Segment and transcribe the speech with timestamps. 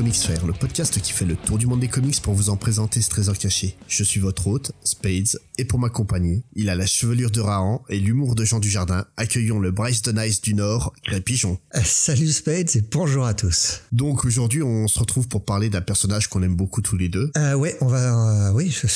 [0.00, 2.56] Comics Fair, le podcast qui fait le tour du monde des comics pour vous en
[2.56, 3.76] présenter ce trésor caché.
[3.86, 8.00] Je suis votre hôte, Spades, et pour m'accompagner, il a la chevelure de Rahan et
[8.00, 9.04] l'humour de Jean Dujardin.
[9.18, 11.58] Accueillons le Bryce de Nice du Nord, Greg Pigeon.
[11.74, 13.82] Euh, salut Spades et bonjour à tous.
[13.92, 17.30] Donc aujourd'hui, on se retrouve pour parler d'un personnage qu'on aime beaucoup tous les deux.
[17.36, 18.48] Euh, ouais, on va...
[18.48, 18.86] Euh, oui, je-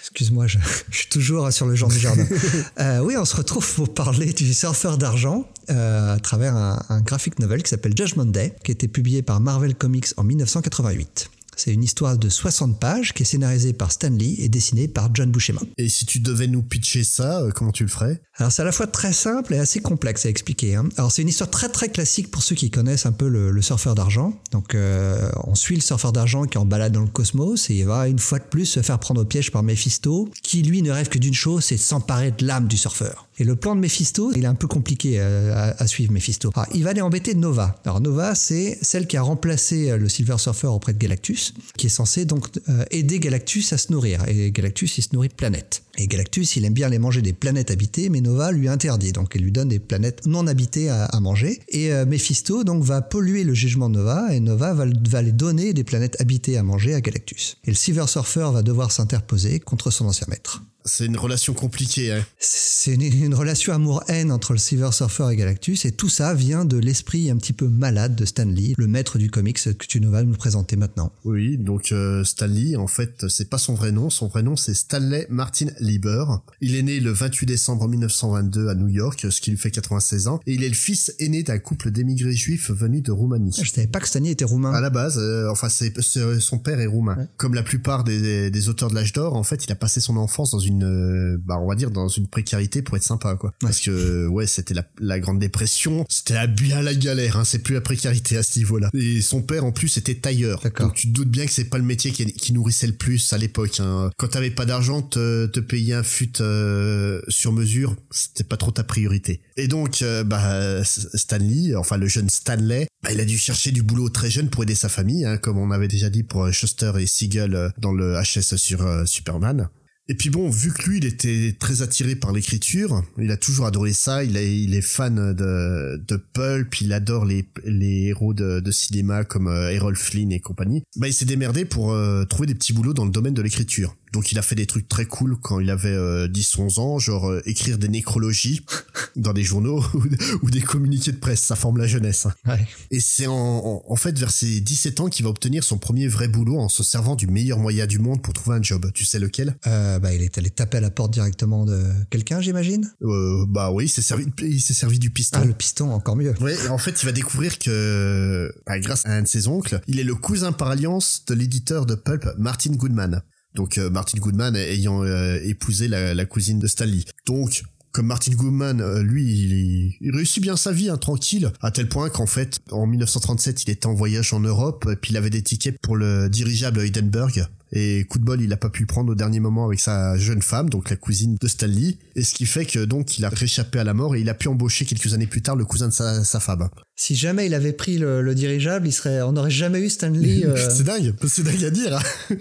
[0.00, 0.58] excuse-moi, je,
[0.90, 2.26] je suis toujours sur le Jean Dujardin.
[2.80, 7.00] euh, oui, on se retrouve pour parler du surfeur d'argent euh, à travers un, un
[7.00, 11.30] graphic novel qui s'appelle Judgment Day, qui a été publié par Marvel Comics en 1988.
[11.58, 15.10] C'est une histoire de 60 pages qui est scénarisée par Stan Lee et dessinée par
[15.12, 15.60] John Buscema.
[15.76, 18.22] Et si tu devais nous pitcher ça, euh, comment tu le ferais?
[18.36, 20.76] Alors c'est à la fois très simple et assez complexe à expliquer.
[20.76, 20.88] hein.
[20.96, 23.60] Alors c'est une histoire très très classique pour ceux qui connaissent un peu le, le
[23.62, 24.40] surfeur d'argent.
[24.52, 27.74] Donc euh, on suit le surfeur d'argent qui est en balade dans le cosmos et
[27.74, 30.80] il va une fois de plus se faire prendre au piège par Mephisto, qui lui
[30.82, 33.27] ne rêve que d'une chose, c'est de s'emparer de l'âme du surfeur.
[33.38, 36.50] Et le plan de Mephisto, il est un peu compliqué euh, à, suivre Mephisto.
[36.54, 37.76] Alors, il va aller embêter Nova.
[37.84, 41.86] Alors Nova, c'est celle qui a remplacé euh, le Silver Surfer auprès de Galactus, qui
[41.86, 44.24] est censé donc euh, aider Galactus à se nourrir.
[44.26, 45.84] Et Galactus, il se nourrit de planètes.
[45.98, 49.12] Et Galactus, il aime bien aller manger des planètes habitées, mais Nova lui interdit.
[49.12, 51.60] Donc, elle lui donne des planètes non habitées à, manger.
[51.68, 55.82] Et Mephisto, donc, va polluer le jugement de Nova, et Nova va, va donner des
[55.82, 57.56] planètes habitées à manger à Galactus.
[57.64, 60.62] Et le Silver Surfer va devoir s'interposer contre son ancien maître.
[60.84, 62.24] C'est une relation compliquée, hein.
[62.38, 66.64] C'est une, une relation amour-haine entre le Silver Surfer et Galactus, et tout ça vient
[66.64, 70.00] de l'esprit un petit peu malade de Stan Lee, le maître du comics que tu
[70.00, 71.12] nous vas nous présenter maintenant.
[71.24, 74.08] Oui, donc euh, Stanley, en fait, c'est pas son vrai nom.
[74.08, 76.24] Son vrai nom, c'est Stanley Martin Lieber.
[76.62, 80.28] Il est né le 28 décembre 1922 à New York, ce qui lui fait 96
[80.28, 83.54] ans, et il est le fils aîné d'un couple d'émigrés juifs venus de Roumanie.
[83.62, 84.72] Je savais pas que Stan Lee était roumain.
[84.72, 87.28] À la base, euh, enfin, c'est, c'est- son père est roumain.
[87.36, 90.16] Comme la plupart des, des auteurs de l'âge d'or, en fait, il a passé son
[90.16, 93.52] enfance dans une, euh, bah, on va dire, dans une précarité pour être sympa, quoi.
[93.60, 97.60] Parce que, ouais, c'était la, la grande dépression, c'était la- bien la galère, hein, c'est
[97.60, 98.90] plus la précarité à ce niveau-là.
[98.94, 100.62] Et son père, en plus, était tailleur.
[100.78, 103.32] Donc, tu te doutes bien que c'est pas le métier qui, qui nourrissait le plus
[103.32, 103.80] à l'époque.
[103.80, 104.10] Hein.
[104.16, 108.70] Quand t'avais pas d'argent, te, te payer un fut euh, sur mesure, c'était pas trop
[108.70, 109.40] ta priorité.
[109.56, 113.82] Et donc, euh, bah, Stanley, enfin le jeune Stanley, bah, il a dû chercher du
[113.82, 116.92] boulot très jeune pour aider sa famille, hein, comme on avait déjà dit pour Shuster
[116.98, 119.68] et Siegel dans le HS sur euh, Superman.
[120.10, 123.66] Et puis bon, vu que lui, il était très attiré par l'écriture, il a toujours
[123.66, 129.24] adoré ça, il est, fan de, Pulp, il adore les, les héros de, de cinéma
[129.24, 132.72] comme euh, Errol Flynn et compagnie, bah il s'est démerdé pour euh, trouver des petits
[132.72, 133.96] boulots dans le domaine de l'écriture.
[134.12, 137.28] Donc il a fait des trucs très cool quand il avait euh, 10-11 ans, genre
[137.30, 138.64] euh, écrire des nécrologies
[139.16, 139.84] dans des journaux
[140.42, 142.26] ou, des communiqués de presse, ça forme la jeunesse.
[142.26, 142.32] hein.
[142.46, 142.66] Ouais.
[142.90, 146.08] Et c'est en, en, en fait vers ses 17 ans qu'il va obtenir son premier
[146.08, 148.90] vrai boulot en se servant du meilleur moyen du monde pour trouver un job.
[148.94, 149.56] Tu sais lequel?
[149.66, 152.90] Euh, bah, il est allé taper à la porte directement de quelqu'un, j'imagine?
[153.02, 155.40] euh, Bah oui, il s'est servi, il s'est servi du piston.
[155.42, 156.34] Ah, le piston, encore mieux.
[156.40, 159.80] Ouais, et en fait, il va découvrir que, bah, grâce à un de ses oncles,
[159.86, 163.22] il est le cousin par alliance de l'éditeur de Pulp, Martin Goodman.
[163.54, 167.04] Donc, euh, Martin Goodman ayant euh, épousé la, la cousine de Stanley.
[167.26, 171.70] Donc, comme Martin Goodman, euh, lui, il, il réussit bien sa vie, hein, tranquille, à
[171.70, 175.16] tel point qu'en fait, en 1937, il était en voyage en Europe, et puis il
[175.16, 177.46] avait des tickets pour le dirigeable Hindenburg.
[177.70, 180.16] Et coup de bol, il a pas pu le prendre au dernier moment avec sa
[180.16, 181.98] jeune femme, donc la cousine de Stanley.
[182.16, 184.34] Et ce qui fait que donc il a réchappé à la mort et il a
[184.34, 186.70] pu embaucher quelques années plus tard le cousin de sa, sa femme.
[186.96, 190.46] Si jamais il avait pris le, le dirigeable, il serait, on n'aurait jamais eu Stanley.
[190.46, 191.94] euh, C'est dingue, c'est dingue à dire.
[191.98, 192.34] hein.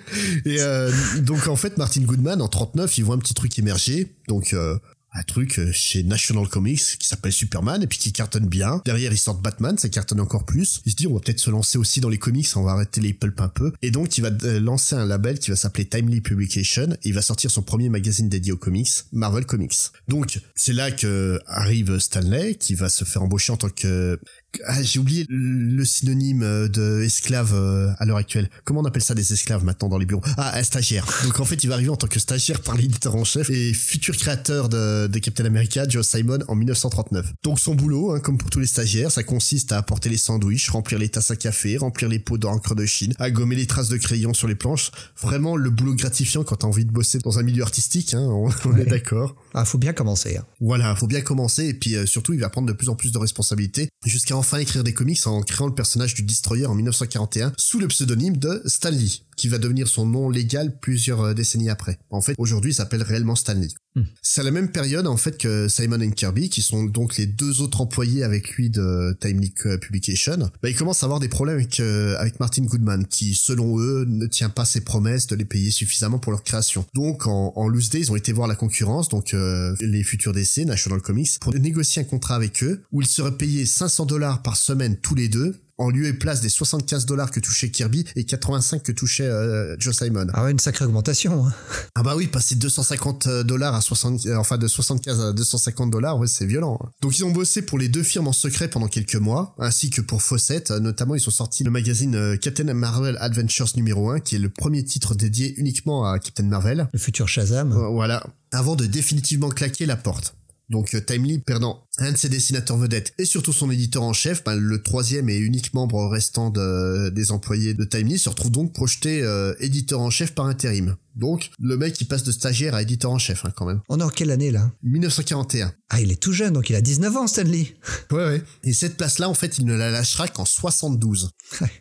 [0.45, 0.89] Et euh,
[1.23, 4.77] donc en fait, Martin Goodman en 39, il voit un petit truc émerger, donc euh,
[5.13, 8.81] un truc euh, chez National Comics qui s'appelle Superman et puis qui cartonne bien.
[8.85, 10.81] Derrière, ils sortent Batman, ça cartonne encore plus.
[10.85, 13.01] Il se dit, on va peut-être se lancer aussi dans les comics, on va arrêter
[13.01, 13.73] les pulp un peu.
[13.81, 17.13] Et donc, il va euh, lancer un label qui va s'appeler Timely Publication et il
[17.13, 19.91] va sortir son premier magazine dédié aux comics, Marvel Comics.
[20.07, 24.19] Donc, c'est là que arrive Stanley qui va se faire embaucher en tant que
[24.65, 28.49] ah, j'ai oublié le synonyme euh, de esclave euh, à l'heure actuelle.
[28.63, 30.23] Comment on appelle ça des esclaves maintenant dans les bureaux?
[30.37, 31.05] Ah, un stagiaire.
[31.23, 33.73] Donc en fait, il va arriver en tant que stagiaire par l'éditeur en chef et
[33.73, 37.33] futur créateur de, de Captain America, Joe Simon, en 1939.
[37.43, 40.69] Donc son boulot, hein, comme pour tous les stagiaires, ça consiste à apporter les sandwichs,
[40.69, 43.89] remplir les tasses à café, remplir les pots d'encre de Chine, à gommer les traces
[43.89, 44.91] de crayon sur les planches.
[45.21, 48.49] Vraiment le boulot gratifiant quand t'as envie de bosser dans un milieu artistique, hein, on,
[48.65, 49.35] on est d'accord.
[49.53, 50.37] Ah, faut bien commencer.
[50.37, 50.45] hein.
[50.61, 53.11] Voilà, faut bien commencer et puis euh, surtout il va prendre de plus en plus
[53.11, 57.53] de responsabilités jusqu'à enfin écrire des comics en créant le personnage du Destroyer en 1941
[57.57, 61.69] sous le pseudonyme de Stan Lee, qui va devenir son nom légal plusieurs euh, décennies
[61.69, 61.97] après.
[62.09, 63.75] En fait, aujourd'hui, il s'appelle réellement Stan Lee.
[63.86, 63.86] Hmm.
[64.21, 67.25] C'est à la même période en fait que Simon et Kirby, qui sont donc les
[67.25, 71.57] deux autres employés avec lui de Timely Publication, bah, ils commencent à avoir des problèmes
[71.57, 75.45] avec, euh, avec Martin Goodman, qui selon eux ne tient pas ses promesses de les
[75.45, 76.85] payer suffisamment pour leur création.
[76.93, 80.33] Donc en, en loose day, ils ont été voir la concurrence, donc euh, les futurs
[80.33, 84.41] DC, National Comics, pour négocier un contrat avec eux où ils seraient payés 500 dollars
[84.41, 88.05] par semaine tous les deux en lieu et place des 75 dollars que touchait Kirby
[88.15, 90.27] et 85 que touchait euh, Joe Simon.
[90.33, 91.45] Ah ouais, une sacrée augmentation.
[91.45, 91.53] Hein.
[91.99, 95.89] Ah bah oui, passer de 250 dollars à 60, euh, enfin de 75 à 250
[95.89, 96.79] dollars, ouais, c'est violent.
[96.83, 96.89] Hein.
[97.01, 100.01] Donc ils ont bossé pour les deux firmes en secret pendant quelques mois, ainsi que
[100.01, 100.69] pour Fawcett.
[100.69, 104.49] Notamment, ils ont sorti le magazine euh, Captain Marvel Adventures numéro 1, qui est le
[104.49, 106.87] premier titre dédié uniquement à Captain Marvel.
[106.93, 107.73] Le futur Shazam.
[107.73, 108.23] voilà.
[108.51, 110.35] Avant de définitivement claquer la porte.
[110.69, 114.43] Donc euh, Timely perdant un de ses dessinateurs vedettes et surtout son éditeur en chef,
[114.43, 119.23] ben, le troisième et unique membre restant des employés de Timely se retrouve donc projeté
[119.23, 120.95] euh, éditeur en chef par intérim.
[121.15, 123.81] Donc le mec il passe de stagiaire à éditeur en chef hein, quand même.
[123.89, 124.69] On est en quelle année là?
[124.83, 125.73] 1941.
[125.89, 127.75] Ah il est tout jeune donc il a 19 ans Stanley.
[128.11, 128.43] Ouais ouais.
[128.63, 131.31] Et cette place là en fait il ne la lâchera qu'en 72.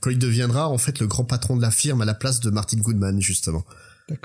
[0.01, 2.51] quand il deviendra en fait le grand patron de la firme à la place de
[2.51, 3.65] Martin Goodman justement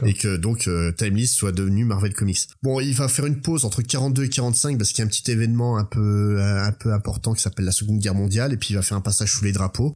[0.05, 2.47] et que donc euh, Timeless soit devenu Marvel Comics.
[2.61, 5.09] Bon, il va faire une pause entre 42 et 45 parce qu'il y a un
[5.09, 8.57] petit événement un peu euh, un peu important qui s'appelle la Seconde Guerre mondiale et
[8.57, 9.93] puis il va faire un passage sous les drapeaux.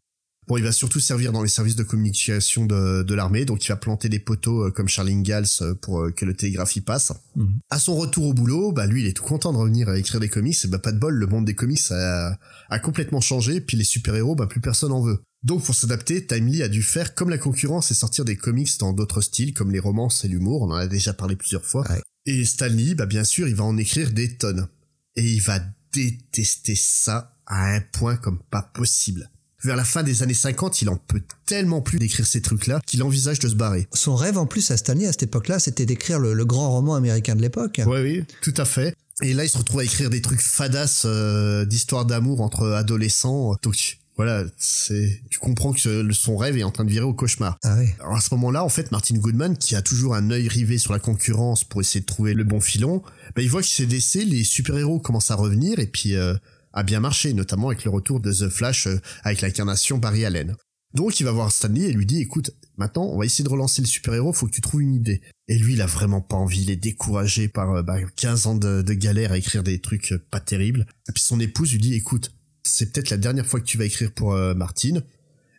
[0.48, 3.70] Bon, il va surtout servir dans les services de communication de, de l'armée, donc il
[3.70, 5.48] va planter des poteaux euh, comme Charlie Ingalls
[5.82, 7.14] pour que le télégraphie passe.
[7.36, 7.60] Mhm.
[7.72, 10.20] À son retour au boulot, bah lui, il est tout content de revenir à écrire
[10.20, 10.58] des comics.
[10.64, 12.38] Et bah pas de bol, le monde des comics a,
[12.70, 15.20] a complètement changé, puis les super-héros, bah plus personne en veut.
[15.46, 18.94] Donc pour s'adapter, Timely a dû faire comme la concurrence et sortir des comics dans
[18.94, 21.86] d'autres styles comme les romances et l'humour, on en a déjà parlé plusieurs fois.
[22.26, 24.68] Et Stanley, bah bien sûr, il va en écrire des tonnes.
[25.16, 25.60] Et il va
[25.94, 29.30] détester ça à un point comme pas possible.
[29.64, 33.04] Vers la fin des années 50, il en peut tellement plus d'écrire ces trucs-là qu'il
[33.04, 33.88] envisage de se barrer.
[33.94, 37.36] Son rêve en plus à Stanley à cette époque-là, c'était d'écrire le, grand roman américain
[37.36, 37.82] de l'époque.
[37.86, 38.96] Oui, oui, tout à fait.
[39.22, 43.56] Et là, il se retrouve à écrire des trucs fadas euh, d'histoire d'amour entre adolescents.
[43.62, 47.58] Donc, voilà, c'est tu comprends que son rêve est en train de virer au cauchemar.
[47.64, 47.88] Ah oui.
[48.00, 50.94] Alors à ce moment-là, en fait, Martin Goodman, qui a toujours un œil rivé sur
[50.94, 53.04] la concurrence pour essayer de trouver le bon filon,
[53.36, 56.34] bah, il voit que chez DC, les super-héros commencent à revenir et puis euh,
[56.72, 60.56] à bien marcher, notamment avec le retour de The Flash euh, avec l'incarnation Barry Allen.
[60.94, 63.82] Donc il va voir Stanley et lui dit écoute, maintenant on va essayer de relancer
[63.82, 65.20] le super-héros, faut que tu trouves une idée.
[65.50, 68.56] Et lui il a vraiment pas envie, il est découragé par euh, bah, 15 ans
[68.56, 70.88] de, de galère à écrire des trucs pas terribles.
[71.10, 72.32] Et puis son épouse lui dit écoute,
[72.68, 75.04] c'est peut-être la dernière fois que tu vas écrire pour euh, Martine.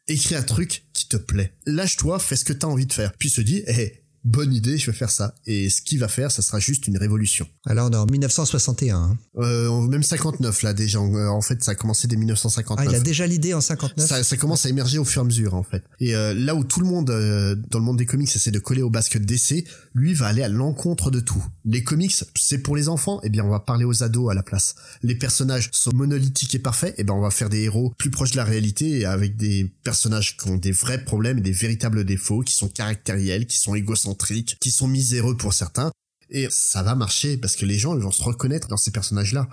[0.08, 1.52] Écris un truc qui te plaît.
[1.66, 3.12] Lâche-toi, fais ce que t'as envie de faire.
[3.14, 5.34] Puis se dit, hé, bonne idée, je vais faire ça.
[5.46, 7.46] Et ce qu'il va faire, ça sera juste une révolution.
[7.64, 8.96] Alors on est en 1961.
[8.96, 9.18] Hein.
[9.38, 11.00] Euh, même 59 là déjà.
[11.00, 12.86] En fait, ça a commencé dès 1959.
[12.86, 14.06] Ah, il a déjà l'idée en 59.
[14.06, 15.84] Ça, ça, commence à émerger au fur et à mesure en fait.
[16.00, 18.58] Et euh, là où tout le monde euh, dans le monde des comics essaie de
[18.58, 19.64] coller au basket d'essai,
[19.94, 21.44] lui va aller à l'encontre de tout.
[21.64, 23.20] Les comics, c'est pour les enfants.
[23.22, 24.74] Eh bien, on va parler aux ados à la place.
[25.02, 26.94] Les personnages sont monolithiques et parfaits.
[26.98, 30.36] Eh ben, on va faire des héros plus proches de la réalité avec des personnages
[30.36, 34.15] qui ont des vrais problèmes et des véritables défauts, qui sont caractériels, qui sont égocentriques
[34.16, 35.90] qui sont miséreux pour certains.
[36.30, 39.48] Et ça va marcher parce que les gens ils vont se reconnaître dans ces personnages-là.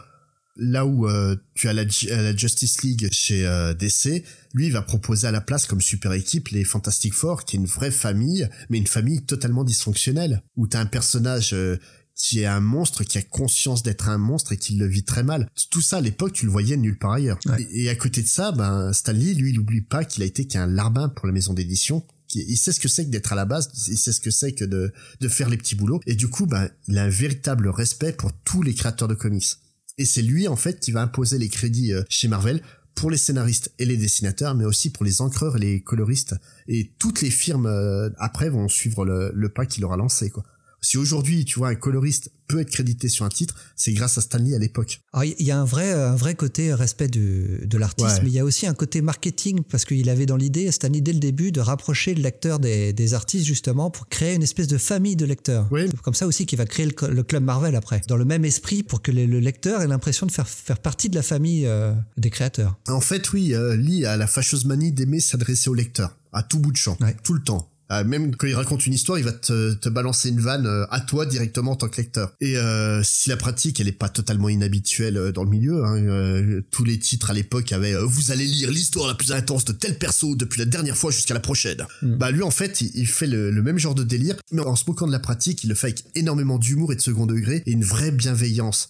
[0.55, 1.87] Là où euh, tu as la,
[2.35, 4.23] Justice League chez euh, DC,
[4.53, 7.59] lui il va proposer à la place comme super équipe les Fantastic Four, qui est
[7.59, 11.77] une vraie famille, mais une famille totalement dysfonctionnelle, où tu as un personnage euh,
[12.15, 15.23] qui est un monstre, qui a conscience d'être un monstre et qui le vit très
[15.23, 15.49] mal.
[15.71, 17.39] Tout ça à l'époque tu le voyais nulle part ailleurs.
[17.71, 20.67] Et, à côté de ça, ben Stanley, lui, il n'oublie pas qu'il a été qu'un
[20.67, 22.05] larbin pour la maison d'édition,
[22.35, 24.53] il sait ce que c'est que d'être à la base, il sait ce que c'est
[24.53, 24.91] que de,
[25.27, 26.01] faire les petits boulots.
[26.05, 29.57] Et du coup, ben, il a un véritable respect pour tous les créateurs de comics.
[29.97, 32.61] Et c'est lui, en fait, qui va imposer les crédits euh, chez Marvel
[32.95, 36.35] pour les scénaristes et les dessinateurs, mais aussi pour les encreurs et les coloristes.
[36.67, 40.43] Et toutes les firmes, euh, après, vont suivre le, le pas qu'il aura lancé, quoi.
[40.83, 44.21] Si aujourd'hui, tu vois, un coloriste peut être crédité sur un titre, c'est grâce à
[44.21, 44.99] Stanley à l'époque.
[45.23, 48.39] Il y a un vrai, un vrai côté respect de, de l'artiste, mais il y
[48.39, 51.61] a aussi un côté marketing parce qu'il avait dans l'idée, Stanley dès le début, de
[51.61, 55.69] rapprocher le lecteur des, des, artistes justement pour créer une espèce de famille de lecteurs.
[55.71, 58.83] C'est comme ça aussi qu'il va créer le, club Marvel après, dans le même esprit
[58.83, 62.29] pour que le, lecteur ait l'impression de faire, faire partie de la famille euh, des
[62.29, 62.77] créateurs.
[62.89, 66.59] En fait, oui, euh, Lee a la fâcheuse manie d'aimer s'adresser au lecteur à tout
[66.59, 67.69] bout de champ, tout le temps.
[67.93, 70.85] Euh, même quand il raconte une histoire, il va te, te balancer une vanne euh,
[70.89, 72.33] à toi directement en tant que lecteur.
[72.41, 76.83] Et euh, si la pratique, elle est pas totalement inhabituelle dans le milieu, hein, tous
[76.83, 80.35] les titres à l'époque avaient vous allez lire l'histoire la plus intense de tel perso
[80.35, 81.85] depuis la dernière fois jusqu'à la prochaine.
[82.01, 82.15] Mm.
[82.15, 85.07] Bah lui en fait, il, fait le, même genre de délire, mais en se moquant
[85.07, 87.83] de la pratique, il le fait avec énormément d'humour et de second degré et une
[87.83, 88.89] vraie bienveillance.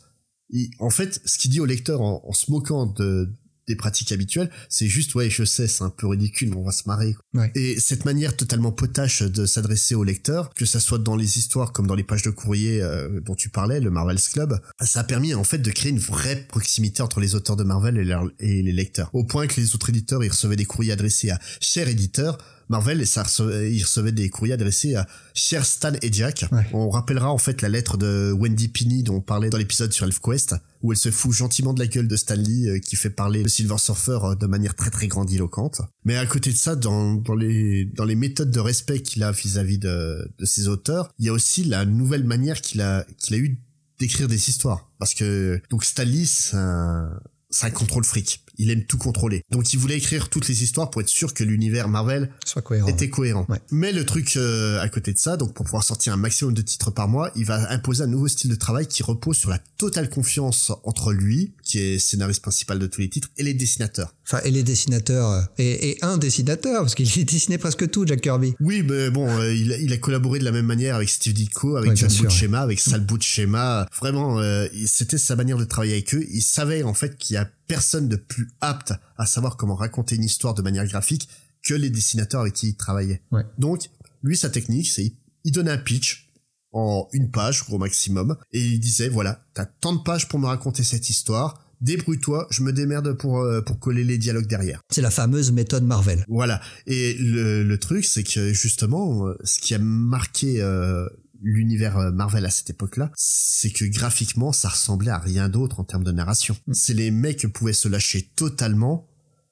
[0.79, 3.29] en fait, ce qu'il dit au lecteur en, en se moquant de,
[3.67, 6.71] des pratiques habituelles, c'est juste ouais je sais c'est un peu ridicule mais on va
[6.71, 7.15] se marrer.
[7.55, 11.71] Et cette manière totalement potache de s'adresser au lecteur, que ça soit dans les histoires
[11.71, 15.03] comme dans les pages de courrier euh, dont tu parlais, le Marvel's Club, ça a
[15.03, 18.61] permis en fait de créer une vraie proximité entre les auteurs de Marvel et, et
[18.61, 19.09] les lecteurs.
[19.13, 22.37] Au point que les autres éditeurs ils recevaient des courriers adressés à cher éditeur,
[22.69, 26.45] Marvel et ça recevait, il recevait des courriers adressés à Cher Stan et Jack.
[26.73, 30.05] On rappellera en fait la lettre de Wendy Pinney dont on parlait dans l'épisode sur
[30.05, 33.41] ElfQuest où elle se fout gentiment de la gueule de Stanley euh, qui fait parler
[33.41, 35.81] le Silver Surfer euh, de manière très très grandiloquente.
[36.03, 39.31] Mais à côté de ça, dans, dans les dans les méthodes de respect qu'il a
[39.31, 43.35] vis-à-vis de, de ses auteurs, il y a aussi la nouvelle manière qu'il a qu'il
[43.35, 43.59] a eu
[43.99, 44.91] d'écrire des histoires.
[44.99, 47.17] Parce que donc Stanley, c'est un,
[47.49, 49.43] c'est un contrôle fric il aime tout contrôler.
[49.51, 52.87] Donc il voulait écrire toutes les histoires pour être sûr que l'univers Marvel Soit cohérent,
[52.87, 53.47] était cohérent.
[53.71, 56.61] Mais le truc euh, à côté de ça, donc pour pouvoir sortir un maximum de
[56.61, 59.59] titres par mois, il va imposer un nouveau style de travail qui repose sur la
[59.77, 64.13] totale confiance entre lui, qui est scénariste principal de tous les titres, et les dessinateurs.
[64.25, 68.21] Enfin, et les dessinateurs, euh, et, un dessinateur, parce qu'il a dessiné presque tout, Jack
[68.21, 68.53] Kirby.
[68.59, 71.95] Oui, mais bon, euh, il, a collaboré de la même manière avec Steve Ditko, avec
[71.95, 73.87] John Buscema, avec Sal Buscema.
[73.99, 74.41] Vraiment,
[74.85, 76.25] c'était sa manière de travailler avec eux.
[76.31, 80.15] Il savait en fait qu'il y a personne de plus apte à savoir comment raconter
[80.15, 81.29] une histoire de manière graphique
[81.63, 83.23] que les dessinateurs avec qui il travaillait.
[83.57, 83.89] Donc,
[84.21, 86.29] lui, sa technique, c'est il donnait un pitch
[86.71, 90.47] en une page au maximum et il disait voilà, t'as tant de pages pour me
[90.47, 91.59] raconter cette histoire.
[91.81, 94.79] Débrouille-toi, je me démerde pour euh, pour coller les dialogues derrière.
[94.89, 96.23] C'est la fameuse méthode Marvel.
[96.29, 96.61] Voilà.
[96.87, 101.07] Et le, le truc, c'est que justement, euh, ce qui a marqué euh,
[101.43, 105.83] l'univers euh, Marvel à cette époque-là, c'est que graphiquement, ça ressemblait à rien d'autre en
[105.83, 106.55] termes de narration.
[106.67, 106.73] Mm.
[106.73, 109.07] C'est les mecs qui pouvaient se lâcher totalement,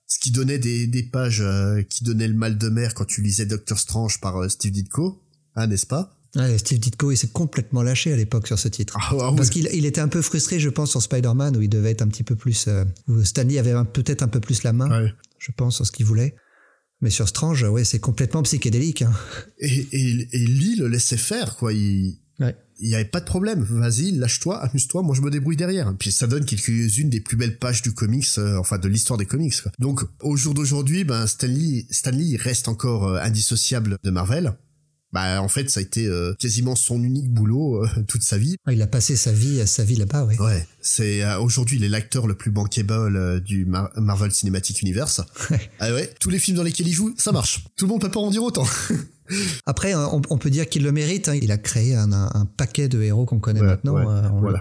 [0.07, 3.21] ce qui donnait des, des pages euh, qui donnaient le mal de mer quand tu
[3.21, 5.21] lisais Doctor Strange par euh, Steve Ditko,
[5.55, 6.17] hein, n'est-ce pas?
[6.35, 8.97] Ouais, Steve Ditko, il s'est complètement lâché à l'époque sur ce titre.
[8.97, 11.69] Ah, ah Parce qu'il il était un peu frustré, je pense, sur Spider-Man, où il
[11.69, 12.69] devait être un petit peu plus...
[13.09, 16.35] où Stanley avait peut-être un peu plus la main, je pense, sur ce qu'il voulait.
[17.01, 19.01] Mais sur Strange, ouais, c'est complètement psychédélique.
[19.01, 19.11] Hein.
[19.59, 21.73] Et, et, et Lee le laissait faire, quoi.
[21.73, 22.55] Il, ouais.
[22.79, 23.63] il y avait pas de problème.
[23.63, 25.93] Vas-y, lâche-toi, amuse-toi, moi je me débrouille derrière.
[25.97, 29.25] Puis ça donne quelques-unes des plus belles pages du comics, euh, enfin de l'histoire des
[29.25, 29.61] comics.
[29.61, 29.71] Quoi.
[29.79, 34.53] Donc au jour d'aujourd'hui, ben Stanley, Stanley reste encore euh, indissociable de Marvel
[35.13, 38.55] bah en fait ça a été euh, quasiment son unique boulot euh, toute sa vie.
[38.69, 40.35] Il a passé sa vie sa vie là-bas, oui.
[40.39, 45.21] Ouais, c'est euh, aujourd'hui il est l'acteur le plus bankable du Marvel Cinematic Universe.
[45.79, 47.65] ah ouais, tous les films dans lesquels il joue, ça marche.
[47.75, 48.65] Tout le monde peut pas en dire autant.
[49.65, 51.29] Après, on, peut dire qu'il le mérite.
[51.29, 51.35] Hein.
[51.41, 53.95] Il a créé un, paquet de héros qu'on connaît maintenant.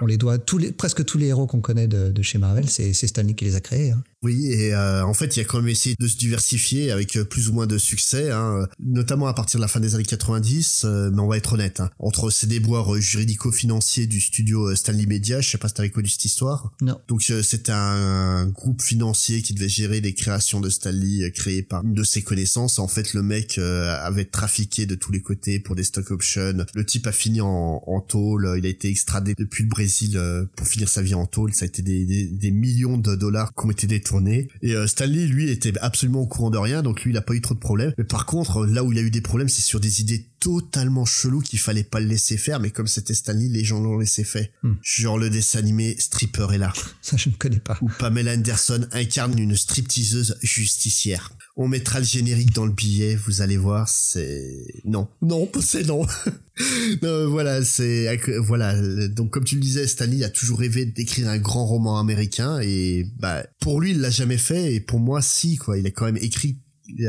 [0.00, 2.92] on, les doit tous les, presque tous les héros qu'on connaît de, chez Marvel, c'est
[2.92, 3.90] Stanley qui les a créés.
[3.90, 4.02] Hein.
[4.23, 7.25] Oui, et euh, en fait, il a quand même essayé de se diversifier avec euh,
[7.25, 10.83] plus ou moins de succès, hein, notamment à partir de la fin des années 90,
[10.85, 15.41] euh, mais on va être honnête, hein, entre ces déboires juridico-financiers du studio Stanley Media,
[15.41, 16.71] je sais pas si t'as connu cette histoire.
[16.83, 17.00] Non.
[17.09, 21.95] Donc c'était un, groupe financier qui devait gérer les créations de Stanley créées par une
[21.95, 22.79] de ses connaissances.
[22.79, 26.65] En fait, le mec avait trafiqué de tous les côtés pour des stock options.
[26.75, 30.21] Le type a fini en, en tôle, il a été extradé depuis le Brésil
[30.57, 31.55] pour finir sa vie en tôle.
[31.55, 33.87] Ça a été des, des, des millions de dollars qui ont été
[34.62, 37.35] et euh, Stanley, lui, était absolument au courant de rien, donc lui, il a pas
[37.35, 37.93] eu trop de problèmes.
[37.99, 41.04] Mais par contre, là où il a eu des problèmes, c'est sur des idées totalement
[41.04, 44.25] cheloues qu'il fallait pas le laisser faire, mais comme c'était Stanley, les gens l'ont laissé
[44.25, 44.49] faire.
[44.62, 44.75] Hmm.
[44.82, 46.73] Genre le dessin animé Stripper est là.
[47.02, 47.78] Ça, je ne connais pas.
[47.82, 51.32] Où Pamela Anderson incarne une stripteaseuse justicière.
[51.56, 54.64] On mettra le générique dans le billet, vous allez voir, c'est...
[54.85, 55.09] Non.
[55.20, 56.06] Non, c'est non.
[57.02, 58.18] non, voilà, c'est...
[58.38, 58.75] Voilà,
[59.09, 63.06] donc comme tu le disais, Stanley a toujours rêvé d'écrire un grand roman américain, et
[63.18, 65.76] bah, pour lui, il l'a jamais fait, et pour moi, si, quoi.
[65.76, 66.56] Il a quand même écrit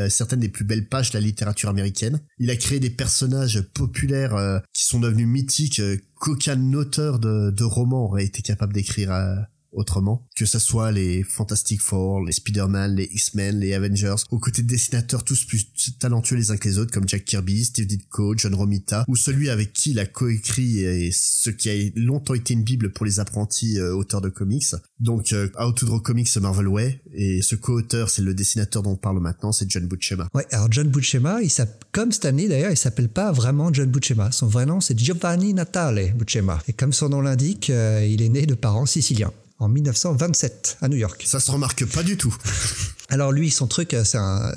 [0.09, 2.21] certaines des plus belles pages de la littérature américaine.
[2.39, 7.51] Il a créé des personnages populaires euh, qui sont devenus mythiques euh, qu'aucun auteur de,
[7.51, 9.35] de roman aurait été capable d'écrire euh,
[9.71, 10.27] autrement.
[10.35, 14.67] Que ce soit les Fantastic Four, les Spider-Man, les X-Men, les Avengers, aux côtés de
[14.67, 15.67] dessinateurs tous plus
[15.99, 19.49] talentueux les uns que les autres comme Jack Kirby, Steve Ditko, John Romita, ou celui
[19.49, 23.19] avec qui il a coécrit et ce qui a longtemps été une bible pour les
[23.19, 24.75] apprentis euh, auteurs de comics.
[24.99, 28.91] Donc euh, How to Draw Comics Marvel Way et ce co-auteur c'est le dessinateur dont
[28.91, 30.27] on parle maintenant, c'est John Buscema.
[30.33, 31.51] Ouais, alors John Buscema, il
[31.91, 34.31] comme Stanley d'ailleurs, il s'appelle pas vraiment John Buscema.
[34.31, 36.61] Son vrai nom c'est Giovanni Natale Buscema.
[36.67, 40.89] Et comme son nom l'indique, euh, il est né de parents siciliens en 1927 à
[40.89, 41.23] New York.
[41.25, 42.35] Ça se remarque pas du tout.
[43.09, 44.51] Alors lui, son truc, c'est un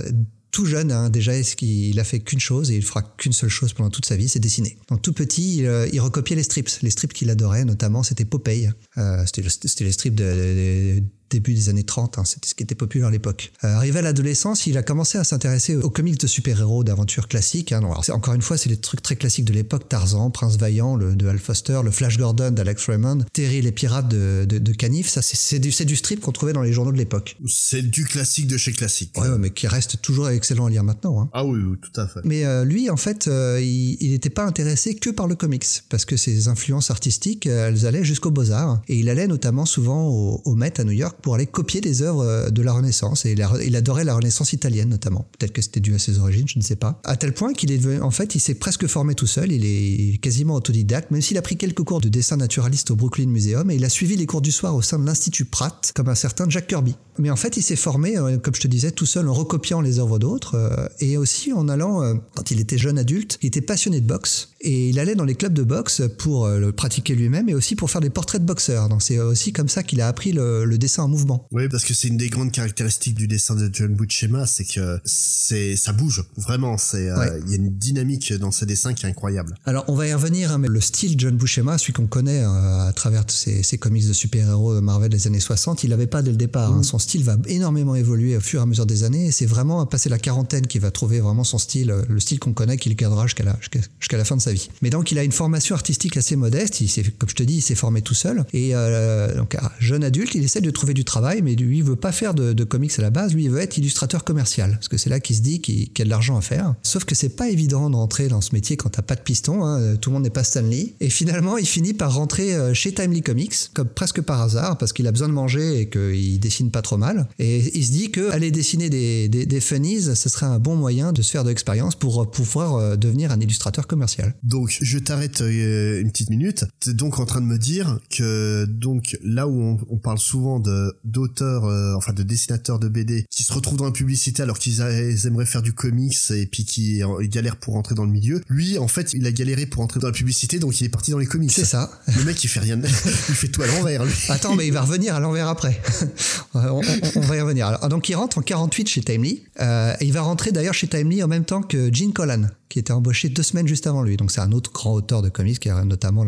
[0.55, 3.73] tout jeune, hein, déjà, il a fait qu'une chose et il fera qu'une seule chose
[3.73, 4.79] pendant toute sa vie, c'est dessiner.
[4.89, 6.81] Donc tout petit, il, euh, recopiait les strips.
[6.81, 8.71] Les strips qu'il adorait, notamment, c'était Popeye.
[8.97, 11.03] Euh, c'était les strips de,
[11.35, 13.53] début des années 30, hein, c'était ce qui était populaire à l'époque.
[13.65, 17.73] Euh, arrivé à l'adolescence, il a commencé à s'intéresser aux comics de super-héros, d'aventures classiques.
[17.73, 17.83] Hein.
[17.83, 21.27] encore une fois, c'est des trucs très classiques de l'époque, Tarzan, Prince Vaillant, le, de
[21.27, 25.59] Al Foster, le Flash Gordon d'Alex Raymond, Terry les pirates de, de, Canif, ça c'est
[25.59, 27.37] du, du strip qu'on trouvait dans les journaux de l'époque.
[27.47, 29.17] C'est du classique de chez classique.
[29.19, 31.21] Ouais, mais qui reste toujours excellent à lire maintenant.
[31.21, 31.29] Hein.
[31.33, 32.21] Ah oui, tout à fait.
[32.25, 36.05] Mais euh, lui, en fait, euh, il n'était pas intéressé que par le comics, parce
[36.05, 38.83] que ses influences artistiques, elles allaient jusqu'aux beaux-arts.
[38.89, 42.03] Et il allait notamment souvent au, au Met à New York pour aller copier des
[42.03, 43.25] œuvres de la Renaissance.
[43.25, 45.27] Et il adorait la Renaissance italienne notamment.
[45.39, 47.01] Peut-être que c'était dû à ses origines, je ne sais pas.
[47.03, 49.51] À tel point qu'il est en fait, il s'est presque formé tout seul.
[49.51, 53.29] Il est quasiment autodidacte, même s'il a pris quelques cours de dessin naturaliste au Brooklyn
[53.29, 56.11] Museum et il a suivi les cours du soir au sein de l'Institut Pratt, comme
[56.11, 56.95] un certain Jack Kirby.
[57.19, 59.81] Mais en fait, il s'est formé, euh, comme je te disais, tout seul en recopiant
[59.81, 63.47] les œuvres d'autres euh, et aussi en allant, euh, quand il était jeune adulte, il
[63.47, 67.15] était passionné de boxe et il allait dans les clubs de boxe pour le pratiquer
[67.15, 68.89] lui-même et aussi pour faire des portraits de boxeurs.
[68.89, 71.47] Donc c'est aussi comme ça qu'il a appris le, dessin en mouvement.
[71.53, 75.01] Oui, parce que c'est une des grandes caractéristiques du dessin de John Buscema, c'est que
[75.05, 76.79] c'est ça bouge vraiment.
[76.79, 77.09] C'est
[77.45, 79.55] il y a une dynamique dans ses dessins qui est incroyable.
[79.65, 82.93] Alors on va y revenir, hein, mais le style John Buscema, celui qu'on connaît à
[82.95, 86.37] travers ses, ses comics de super-héros Marvel des années 60, il n'avait pas dès le
[86.37, 86.73] départ.
[86.73, 86.81] Hein.
[86.81, 86.85] Mm.
[86.85, 89.81] Son style va énormément évoluer au fur et à mesure des années et c'est vraiment
[89.81, 92.77] à passer la quarantaine qu'il va trouver vraiment son style, euh, le style qu'on connaît,
[92.77, 93.57] qu'il gardera jusqu'à la,
[94.01, 94.69] jusqu'à la fin de sa vie.
[94.83, 97.57] Mais donc il a une formation artistique assez modeste, il s'est, comme je te dis,
[97.57, 101.05] il s'est formé tout seul et euh, donc jeune adulte, il essaie de trouver du
[101.05, 103.77] travail mais lui il veut pas faire de, comics à la base, lui veut être
[103.77, 106.75] illustrateur commercial parce que c'est là qu'il se dit qu'il, a de l'argent à faire.
[106.83, 109.65] Sauf que c'est pas évident de rentrer dans ce métier quand t'as pas de piston,
[109.65, 109.97] hein.
[109.97, 113.23] tout le monde n'est pas Stanley et finalement il finit par rentrer euh, chez Timely
[113.23, 116.83] Comics comme presque par hasard parce qu'il a besoin de manger et qu'il dessine pas
[116.83, 117.29] trop mal.
[117.39, 121.13] Et il se dit que aller dessiner des, des, funnies, ce serait un bon moyen
[121.13, 124.35] de se faire de l'expérience pour pouvoir euh, devenir un illustrateur commercial.
[124.43, 126.65] Donc je t'arrête euh, une petite minute.
[126.81, 130.61] Tu es donc en train de me dire que donc là où on, parle souvent
[130.61, 134.59] de d'auteurs, euh, enfin de dessinateurs de BD qui se retrouvent dans la publicité alors
[134.59, 138.79] qu'ils aimeraient faire du comics et puis qui galèrent pour entrer dans le milieu, lui
[138.79, 141.19] en fait il a galéré pour entrer dans la publicité donc il est parti dans
[141.19, 141.53] les comics.
[141.53, 141.91] C'est ça.
[142.17, 144.15] Le mec il fait rien, il fait tout à l'envers lui.
[144.29, 145.81] Attends mais il va revenir à l'envers après.
[146.55, 146.81] on,
[147.21, 147.67] va y revenir.
[147.67, 149.45] Alors, donc il rentre en 48 chez Timely.
[149.61, 152.81] Euh, et il va rentrer d'ailleurs chez Timely en même temps que Gene Colan, qui
[152.81, 154.17] était embauché deux semaines juste avant lui.
[154.17, 156.27] Donc c'est un autre grand auteur de comics qui a notamment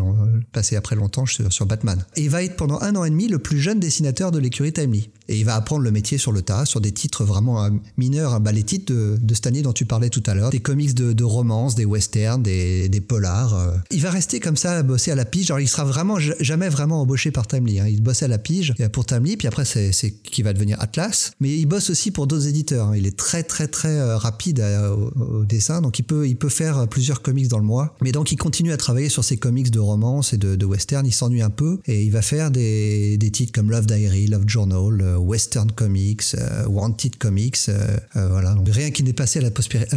[0.52, 2.04] passé après longtemps sur, Batman.
[2.14, 4.72] Et il va être pendant un an et demi le plus jeune dessinateur de l'écurie
[4.72, 5.11] Timely.
[5.28, 8.40] Et il va apprendre le métier sur le tas, sur des titres vraiment euh, mineurs,
[8.40, 11.74] bah, les titres de, de dont tu parlais tout à l'heure, des comics de, romance,
[11.74, 13.54] des westerns, des, polars.
[13.54, 13.76] Euh.
[13.90, 15.50] Il va rester comme ça, bosser à la pige.
[15.50, 17.80] Alors il sera vraiment jamais vraiment embauché par Timely.
[17.80, 17.86] Hein.
[17.88, 21.32] Il bossait à la pige pour Timely, puis après c'est qui va devenir Atlas.
[21.40, 22.88] Mais il bosse aussi pour d'autres éditeurs.
[22.88, 22.96] Hein.
[22.96, 24.62] Il est très très très euh, rapide
[25.16, 27.96] au, dessin, donc il peut il peut faire plusieurs comics dans le mois.
[28.02, 31.06] Mais donc il continue à travailler sur ses comics de romance et de, de western.
[31.06, 34.44] Il s'ennuie un peu et il va faire des, des titres comme Love Diary, Love
[34.46, 38.57] Journal, Western Comics, euh, Wanted Comics, euh, euh, voilà.
[38.68, 39.50] Rien qui n'est passé à la,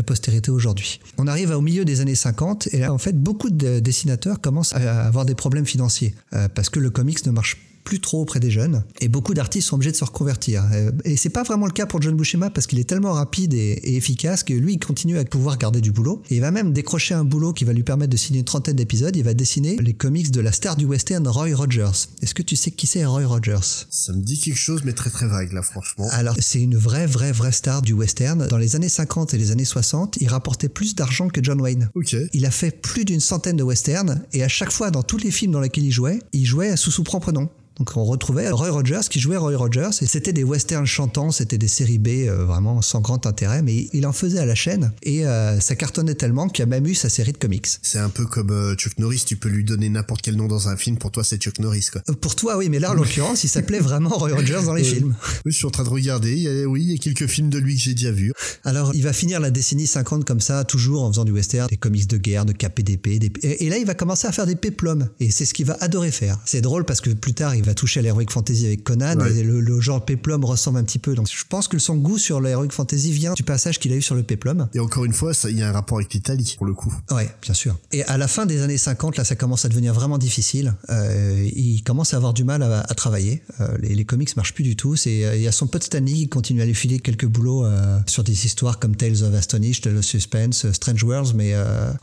[0.03, 0.99] postérité aujourd'hui.
[1.17, 4.73] On arrive au milieu des années 50 et là, en fait, beaucoup de dessinateurs commencent
[4.73, 6.13] à avoir des problèmes financiers
[6.55, 9.69] parce que le comics ne marche pas plus trop auprès des jeunes et beaucoup d'artistes
[9.69, 10.63] sont obligés de se reconvertir.
[10.73, 13.56] Euh, et c'est pas vraiment le cas pour John Buscema parce qu'il est tellement rapide
[13.56, 16.21] et, efficace que lui il continue à pouvoir garder du boulot.
[16.30, 18.75] Et il va même décrocher un boulot qui va lui permettre de signer une trentaine
[18.75, 19.15] d'épisodes.
[19.15, 22.06] Il va dessiner les comics de la star du western Roy Rogers.
[22.21, 23.88] Est-ce que tu sais qui c'est Roy Rogers?
[23.89, 26.08] Ça me dit quelque chose mais très très vague là franchement.
[26.12, 28.45] Alors c'est une vraie vraie vraie star du western.
[28.49, 31.89] Dans les années 50 et les années 60, il rapportait plus d'argent que John Wayne.
[31.95, 32.15] Ok.
[32.34, 35.32] Il a fait plus d'une centaine de westerns et à chaque fois dans tous les
[35.32, 37.49] films dans lesquels il jouait, il jouait sous son propre nom.
[37.79, 41.57] Donc on retrouvait Roy Rogers qui jouait Roy Rogers et c'était des westerns chantants, c'était
[41.57, 44.91] des séries B euh, vraiment sans grand intérêt, mais il en faisait à la chaîne
[45.01, 47.67] et euh, ça cartonnait tellement qu'il a même eu sa série de comics.
[47.81, 50.67] C'est un peu comme euh, Chuck Norris, tu peux lui donner n'importe quel nom dans
[50.67, 52.01] un film, pour toi c'est Chuck Norris quoi.
[52.15, 55.15] Pour toi oui, mais là en l'occurrence il s'appelait vraiment Roy Rogers dans les films.
[55.45, 57.75] Oui, je suis en train de regarder, oui, il y a quelques films de lui
[57.75, 58.33] que j'ai déjà vus.
[58.65, 61.77] Alors il va finir la décennie 50 comme ça, toujours en faisant du western, des
[61.77, 63.31] comics de guerre, de KPDP, des...
[63.41, 66.11] et là il va commencer à faire des péplums et c'est ce qu'il va adorer
[66.11, 66.37] faire.
[66.43, 69.43] C'est drôle parce que plus tard il va toucher à l'heroic fantasy avec Conan et
[69.43, 71.15] le, genre Peplum ressemble un petit peu.
[71.15, 74.01] Donc je pense que son goût sur l'heroic fantasy vient du passage qu'il a eu
[74.01, 74.67] sur le Peplum.
[74.73, 76.93] Et encore une fois, il y a un rapport avec l'Italie pour le coup.
[77.12, 77.77] Ouais, bien sûr.
[77.91, 80.75] Et à la fin des années 50, là, ça commence à devenir vraiment difficile.
[80.89, 83.41] Euh, il commence à avoir du mal à, travailler.
[83.60, 84.95] Euh, les, les, comics marchent plus du tout.
[84.95, 87.65] C'est euh, il y a son pote Stanley qui continue à lui filer quelques boulots
[88.05, 91.53] sur des histoires comme Tales of Astonished, The Suspense, Strange Worlds, mais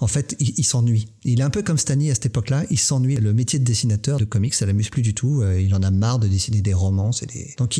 [0.01, 1.09] en fait, il, s'ennuie.
[1.25, 2.65] Il est un peu comme Stanley à cette époque-là.
[2.71, 3.17] Il s'ennuie.
[3.17, 5.43] Le métier de dessinateur de comics, ça l'amuse plus du tout.
[5.61, 7.55] Il en a marre de dessiner des romances et des...
[7.59, 7.79] Donc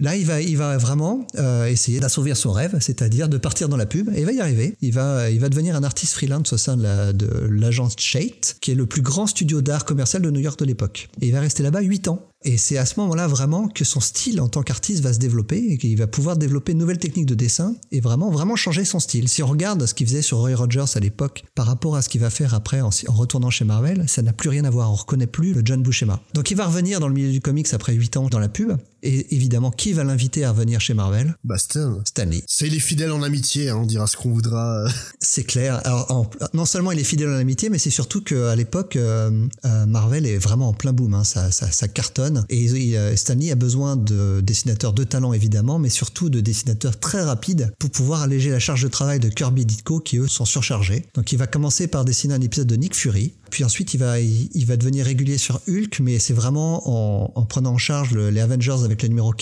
[0.00, 4.10] là, il va, vraiment euh, essayer d'assouvir son rêve, c'est-à-dire de partir dans la pub,
[4.14, 4.76] et il va y arriver.
[4.80, 9.02] Il va, devenir un artiste freelance au sein de l'agence Shade, qui est le plus
[9.02, 11.08] grand studio d'art commercial de New York de l'époque.
[11.20, 12.26] Et il va rester là-bas 8 ans.
[12.44, 15.56] Et c'est à ce moment-là vraiment que son style en tant qu'artiste va se développer
[15.56, 19.00] et qu'il va pouvoir développer une nouvelle technique de dessin et vraiment, vraiment changer son
[19.00, 19.30] style.
[19.30, 22.10] Si on regarde ce qu'il faisait sur Roy Rogers à l'époque par rapport à ce
[22.10, 24.90] qu'il va faire après en, retournant chez Marvel, ça n'a plus rien à voir.
[24.90, 26.20] On reconnaît plus le John Buscema.
[26.34, 28.76] Donc il va revenir dans le milieu du comics après 8 ans dans la pub
[29.06, 31.36] Et évidemment, qui va l'inviter à revenir chez Marvel?
[31.44, 32.00] Bah Stan.
[32.06, 32.42] Stanley.
[32.48, 34.86] C'est les fidèles en amitié, hein, on dira ce qu'on voudra.
[35.20, 35.80] C'est clair.
[35.84, 39.46] Alors, en- non seulement il est fidèle en amitié, mais c'est surtout qu'à l'époque, euh,
[39.66, 41.12] euh, Marvel est vraiment en plein boom.
[41.14, 41.24] hein.
[41.24, 42.44] Ça, ça, ça cartonne.
[42.48, 46.98] Et il- euh, Stanley a besoin de dessinateurs de talent, évidemment, mais surtout de dessinateurs
[46.98, 50.26] très rapides pour pouvoir alléger la charge de travail de Kirby et Ditko, qui eux
[50.28, 51.04] sont surchargés.
[51.14, 53.34] Donc il va commencer par dessiner un épisode de Nick Fury.
[53.54, 57.74] Puis ensuite, il va, va devenir régulier sur Hulk, mais c'est vraiment en, en prenant
[57.74, 59.32] en charge le- les Avengers avec le numéro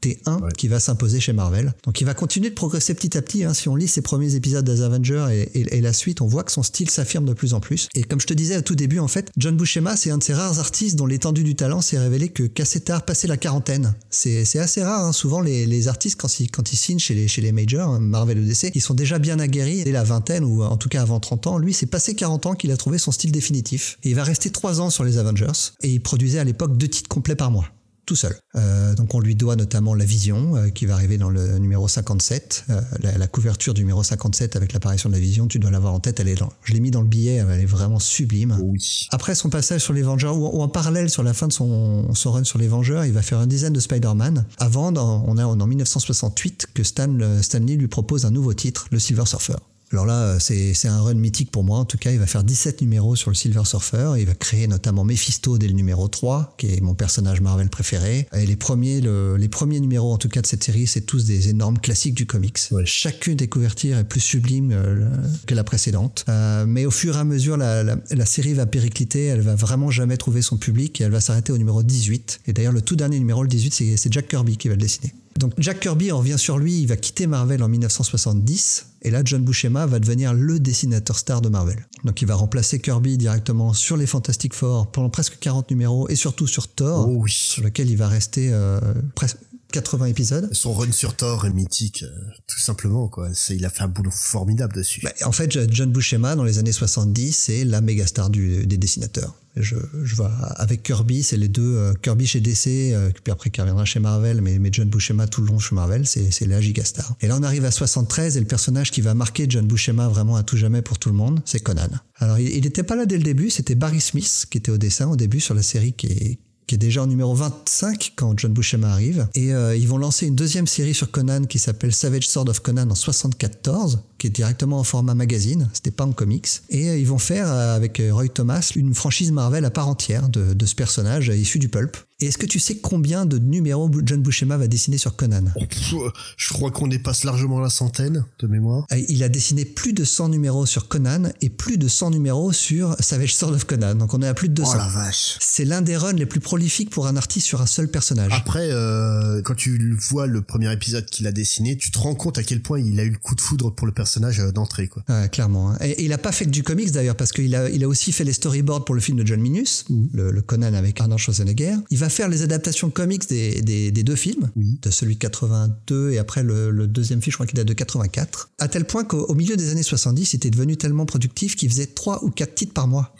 [0.00, 0.48] 41 Ouais.
[0.56, 1.74] qui va s'imposer chez Marvel.
[1.84, 3.44] Donc il va continuer de progresser petit à petit.
[3.44, 3.54] hein.
[3.54, 6.42] Si on lit ses premiers épisodes des Avengers et, et- et la suite, on voit
[6.44, 7.88] que son style s'affirme de plus en plus.
[7.94, 10.22] Et comme je te disais au tout début, en fait, John Buscema, c'est un de
[10.22, 13.94] ces rares artistes dont l'étendue du talent s'est révélé que qu'assez tard, passé la quarantaine.
[14.10, 15.04] C'est c'est assez rare.
[15.04, 15.12] hein.
[15.12, 18.00] Souvent, les, les artistes, quand ils, quand ils signent chez les, chez les majors, hein,
[18.00, 21.02] Marvel ou DC, ils sont déjà bien aguerris dès la vingtaine ou en tout cas
[21.02, 21.58] avant 30 ans.
[21.58, 23.98] Lui, c'est passé 40 ans qu'il a trouvé son style définitif.
[24.04, 25.46] Et il va rester 3 ans sur les Avengers.
[25.82, 27.66] Et il produisait à l'époque deux titres complets par mois
[28.10, 28.34] tout seul.
[28.56, 31.86] Euh, donc on lui doit notamment La Vision, euh, qui va arriver dans le numéro
[31.86, 35.70] 57, euh, la, la couverture du numéro 57 avec l'apparition de La Vision, tu dois
[35.70, 38.00] l'avoir en tête, elle est dans, je l'ai mis dans le billet, elle est vraiment
[38.00, 38.58] sublime.
[38.60, 39.06] Oui.
[39.12, 42.12] Après son passage sur les Vengeurs, ou, ou en parallèle sur la fin de son,
[42.14, 44.44] son run sur les Vengeurs, il va faire une dizaine de Spider-Man.
[44.58, 48.98] Avant, dans- on a en 1968 que Stan, Stanley lui propose un nouveau titre, le
[48.98, 49.54] Silver Surfer.
[49.92, 51.78] Alors là, euh, c'est un run mythique pour moi.
[51.78, 54.12] En tout cas, il va faire 17 numéros sur le Silver Surfer.
[54.18, 58.28] Il va créer notamment Mephisto dès le numéro 3, qui est mon personnage Marvel préféré.
[58.36, 61.24] Et les premiers, le- les premiers numéros, en tout cas, de cette série, c'est tous
[61.24, 62.58] des énormes classiques du comics.
[62.70, 62.84] Ouais.
[62.86, 65.08] Chacune des couvertures est plus sublime euh,
[65.46, 66.24] que la précédente.
[66.28, 69.24] Euh, mais au fur et à mesure, la, la- la série va péricliter.
[69.26, 72.42] Elle va vraiment jamais trouver son public et elle va s'arrêter au numéro 18.
[72.46, 74.80] Et d'ailleurs, le tout dernier numéro, le 18, c'est c'est Jack Kirby qui va le
[74.80, 75.12] dessiner.
[75.36, 79.22] Donc Jack Kirby, on revient sur lui, il va quitter Marvel en 1970, et là
[79.24, 81.86] John Buscema va devenir le dessinateur star de Marvel.
[82.04, 86.16] Donc il va remplacer Kirby directement sur les Fantastic Four pendant presque 40 numéros, et
[86.16, 87.30] surtout sur Thor, Oh oui.
[87.30, 88.80] sur lequel il va rester euh,
[89.14, 89.38] presque
[89.70, 90.48] 80 épisodes.
[90.52, 92.08] Son run sur Thor est mythique, euh,
[92.46, 93.28] tout simplement, quoi.
[93.34, 95.00] C'est, il a fait un boulot formidable dessus.
[95.02, 98.76] Bah, en fait, John Buscema, dans les années 70, c'est la méga star du- des
[98.76, 99.34] dessinateurs.
[99.56, 101.74] Je, je vois, avec Kirby, c'est les deux.
[101.74, 105.26] euh, Kirby chez DC, euh, puis après qui reviendra chez Marvel, mais, mais John Buscema
[105.26, 107.16] tout le long chez Marvel, c'est c'est la giga star.
[107.20, 110.36] Et là, on arrive à 73, et le personnage qui va marquer John Buscema vraiment
[110.36, 111.88] à tout jamais pour tout le monde, c'est Conan.
[112.16, 115.08] Alors, il n'était pas là dès le début, c'était Barry Smith qui était au dessin
[115.08, 116.38] au début sur la série qui est
[116.70, 119.26] qui est déjà en numéro 25 quand John Buscema arrive.
[119.34, 122.60] Et euh, ils vont lancer une deuxième série sur Conan qui s'appelle Savage Sword of
[122.60, 126.46] Conan en 74, qui est directement en format magazine, c'était pas en comics.
[126.68, 130.28] Et euh, ils vont faire euh, avec Roy Thomas une franchise Marvel à part entière
[130.28, 131.96] de, ce personnage issu du pulp.
[132.20, 135.44] Et est-ce que tu sais combien de numéros John Buscema va dessiner sur Conan?
[135.56, 135.94] Oh, pff,
[136.36, 138.86] je crois qu'on dépasse largement la centaine de mémoire.
[138.92, 142.52] Euh, Il a dessiné plus de 100 numéros sur Conan et plus de 100 numéros
[142.52, 143.94] sur Savage Sword of Conan.
[143.94, 144.72] Donc on est à plus de 200.
[144.74, 145.36] Oh la vache.
[145.40, 148.32] C'est l'un des runs les plus prolifiques pour un artiste sur un seul personnage.
[148.34, 152.36] Après, euh, quand tu vois le premier épisode qu'il a dessiné, tu te rends compte
[152.38, 154.88] à quel point il a eu le coup de foudre pour le personnage euh, d'entrée,
[154.88, 155.02] quoi.
[155.08, 155.70] Ouais, clairement.
[155.70, 155.78] hein.
[155.80, 157.88] Et, et il a pas fait que du comics d'ailleurs, parce qu'il a, il a
[157.88, 161.18] aussi fait les storyboards pour le film de John Minus, le, le Conan avec Arnold
[161.20, 161.76] Schwarzenegger.
[161.90, 164.78] Il va faire les adaptations comics des, des, des deux films, Oui.
[164.82, 167.72] de celui de 82 et après le, le deuxième film, je crois qu'il date de
[167.72, 168.50] 84.
[168.58, 171.70] À tel point qu'au au milieu des années 70, il était devenu tellement productif qu'il
[171.70, 173.14] faisait trois ou quatre titres par mois.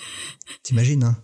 [0.62, 1.16] T'imagines, hein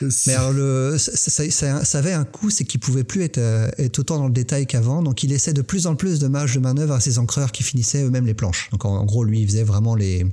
[0.26, 3.38] Mais alors, le, ça, ça- ça- ça avait un coût, c'est qu'il pouvait plus être,
[3.38, 5.02] euh, être autant dans le détail qu'avant.
[5.02, 7.62] Donc, il laissait de plus en plus de marge de manœuvre à ses encreurs qui
[7.62, 8.68] finissaient eux-mêmes les planches.
[8.70, 10.26] Donc, en, en gros, lui, il faisait vraiment les,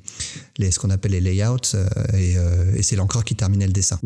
[0.57, 3.73] les ce qu'on appelle les layouts euh, et, euh, et c'est l'encreur qui terminait le
[3.73, 3.99] dessin.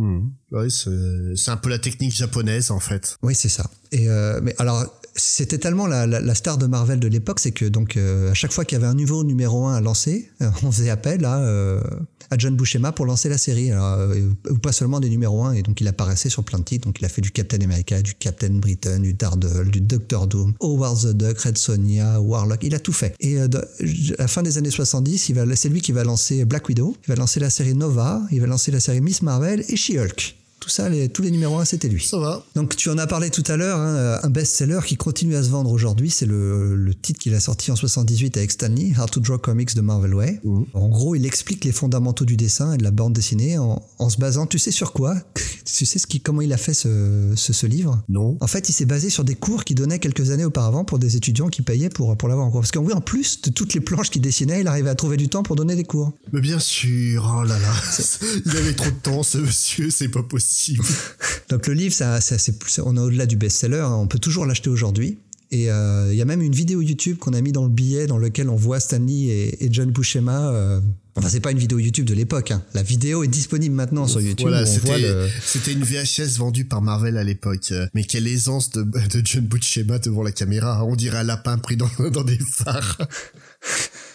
[0.52, 0.90] Ouais, c'est
[1.36, 3.18] c'est un peu la technique japonaise, en fait.
[3.22, 3.70] Oui, c'est ça.
[3.92, 4.86] Et euh, mais alors,
[5.20, 8.52] c'était tellement la, la- star de Marvel de l'époque, c'est que donc euh, à chaque
[8.52, 11.40] fois qu'il y avait un nouveau numéro 1 à lancer, euh, on faisait appel à,
[11.40, 11.82] euh,
[12.30, 13.72] à John Buscema pour lancer la série.
[13.72, 14.10] Alors,
[14.50, 16.88] ou pas seulement des numéros 1, et donc il apparaissait sur plein de titres.
[16.88, 20.54] Donc il a fait du Captain America, du Captain Britain, du Daredevil, du Doctor Doom,
[20.62, 22.60] Howard the Duck, Red Sonja, Warlock.
[22.64, 23.14] Il a tout fait.
[23.20, 23.48] Et à
[24.18, 27.10] la fin des années 70, il va, c'est lui qui va lancer Black Widow, il
[27.10, 30.36] va lancer la série Nova, il va lancer la série Miss Marvel et She-Hulk.
[30.70, 32.06] Tout ça, les- tous les numéros 1, c'était lui.
[32.06, 32.46] Ça va.
[32.54, 35.50] Donc tu en as parlé tout à l'heure, hein, un best-seller qui continue à se
[35.50, 39.20] vendre aujourd'hui, c'est le, le titre qu'il a sorti en 78 avec Stanley, How to
[39.20, 40.42] Draw Comics de Marvel Way.
[40.44, 40.66] Mhm.
[40.76, 44.10] En gros, il explique les fondamentaux du dessin et de la bande dessinée en, en
[44.12, 45.16] se basant, tu sais sur quoi?
[45.72, 48.02] Tu sais ce qui, comment il a fait ce, ce, ce livre?
[48.10, 48.38] Non.
[48.42, 51.16] En fait, il s'est basé sur des cours qu'il donnait quelques années auparavant pour des
[51.16, 52.62] étudiants qui payaient pour, pour l'avoir en cours.
[52.62, 55.16] Parce qu'en oui, en plus de toutes les planches qu'il dessinait, il arrivait à trouver
[55.16, 56.12] du temps pour donner des cours.
[56.34, 57.74] Mais bien sûr, oh là là.
[58.46, 60.59] Il avait trop de temps, ce monsieur, c'est pas possible.
[61.50, 63.94] Donc le livre, ça, ça, c'est plus- on est au-delà du best-seller, hein.
[63.96, 65.18] on peut toujours l'acheter aujourd'hui.
[65.52, 68.06] Et euh, il y a même une vidéo YouTube qu'on a mis dans le billet
[68.06, 70.52] dans lequel on voit Stanley et, et John Buscema.
[70.52, 70.80] Euh,
[71.16, 72.52] enfin, c'est pas une vidéo YouTube de l'époque.
[72.52, 72.62] Hein.
[72.76, 74.48] La vidéo est disponible maintenant sur YouTube.
[74.48, 75.28] Voilà, c'était le...
[75.72, 77.72] une VHS vendue par Marvel à l'époque.
[77.72, 80.86] Euh, Mais quelle aisance de, de John Buscema devant la caméra.
[80.86, 83.00] On dirait un lapin pris dans, dans des phares.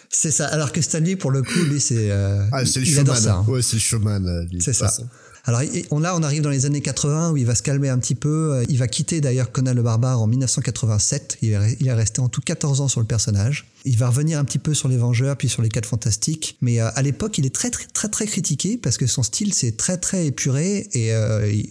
[0.09, 0.47] C'est ça.
[0.47, 2.11] Alors que Stanley, pour le coup, lui, c'est.
[2.11, 3.27] euh, Ah, c'est le showman.
[3.27, 3.43] hein.
[3.49, 4.25] Ouais, c'est le showman.
[4.25, 4.85] euh, C'est ça.
[4.87, 5.07] façon.
[5.45, 7.99] Alors on, là, on arrive dans les années 80 où il va se calmer un
[7.99, 8.53] petit peu.
[8.53, 11.37] Euh, Il va quitter d'ailleurs Conan le Barbare en 1987.
[11.41, 13.65] Il est, il est resté en tout 14 ans sur le personnage.
[13.85, 16.57] Il va revenir un petit peu sur les Vengeurs puis sur les 4 Fantastiques.
[16.61, 19.53] Mais euh, à l'époque, il est très très très très critiqué parce que son style
[19.53, 21.69] c'est très très épuré et euh, il,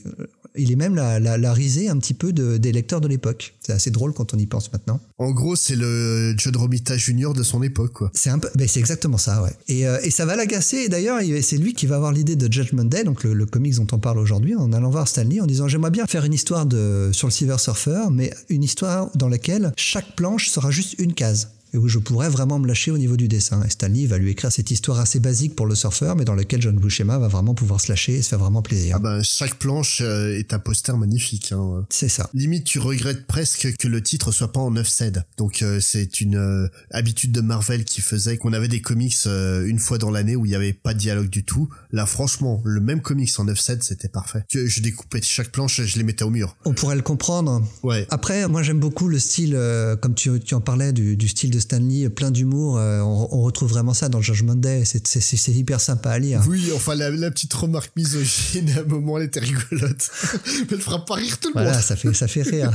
[0.56, 3.54] il est même la, la, la risée un petit peu de, des lecteurs de l'époque.
[3.60, 5.00] C'est assez drôle quand on y pense maintenant.
[5.18, 7.32] En gros, c'est le John Romita Jr.
[7.34, 8.10] de son époque, quoi.
[8.14, 9.50] C'est un peu, ben c'est exactement ça, ouais.
[9.66, 10.76] Et, euh, et ça va l'agacer.
[10.76, 13.46] Et d'ailleurs, il- c'est lui qui va avoir l'idée de Judgment Day, donc le, le
[13.72, 16.66] dont on parle aujourd'hui, en allant voir Stanley en disant j'aimerais bien faire une histoire
[16.66, 21.14] de sur le Silver Surfer, mais une histoire dans laquelle chaque planche sera juste une
[21.14, 21.50] case.
[21.74, 23.62] Et où je pourrais vraiment me lâcher au niveau du dessin.
[23.64, 26.62] Et Stanley va lui écrire cette histoire assez basique pour le surfeur, mais dans laquelle
[26.62, 28.96] John Buscema va vraiment pouvoir se lâcher et se faire vraiment plaisir.
[28.96, 31.52] Ah ben, chaque planche euh, est un poster magnifique.
[31.52, 31.84] Hein.
[31.90, 32.30] C'est ça.
[32.32, 35.24] Limite, tu regrettes presque que le titre soit pas en 9 cèdes.
[35.36, 39.66] Donc, euh, c'est une euh, habitude de Marvel qui faisait qu'on avait des comics euh,
[39.66, 41.68] une fois dans l'année où il y avait pas de dialogue du tout.
[41.90, 44.44] Là, franchement, le même comics en 9 cèdes, c'était parfait.
[44.48, 46.56] Je, je découpais chaque planche, je les mettais au mur.
[46.64, 47.66] On pourrait le comprendre.
[47.82, 48.06] Ouais.
[48.10, 49.58] Après, moi j'aime beaucoup le style,
[50.00, 52.78] comme tu, tu en parlais, du, du style de Stanley, plein d'humour.
[52.78, 54.84] euh, on, on retrouve vraiment ça dans le Judgment Day.
[54.84, 56.42] C'est- hyper sympa à lire.
[56.48, 60.10] Oui, enfin, la, la petite remarque misogyne, à un moment, elle était rigolote.
[60.44, 61.80] Mais elle fera pas rire tout le Voilà, monde.
[61.82, 62.72] ça fait, ça fait rire.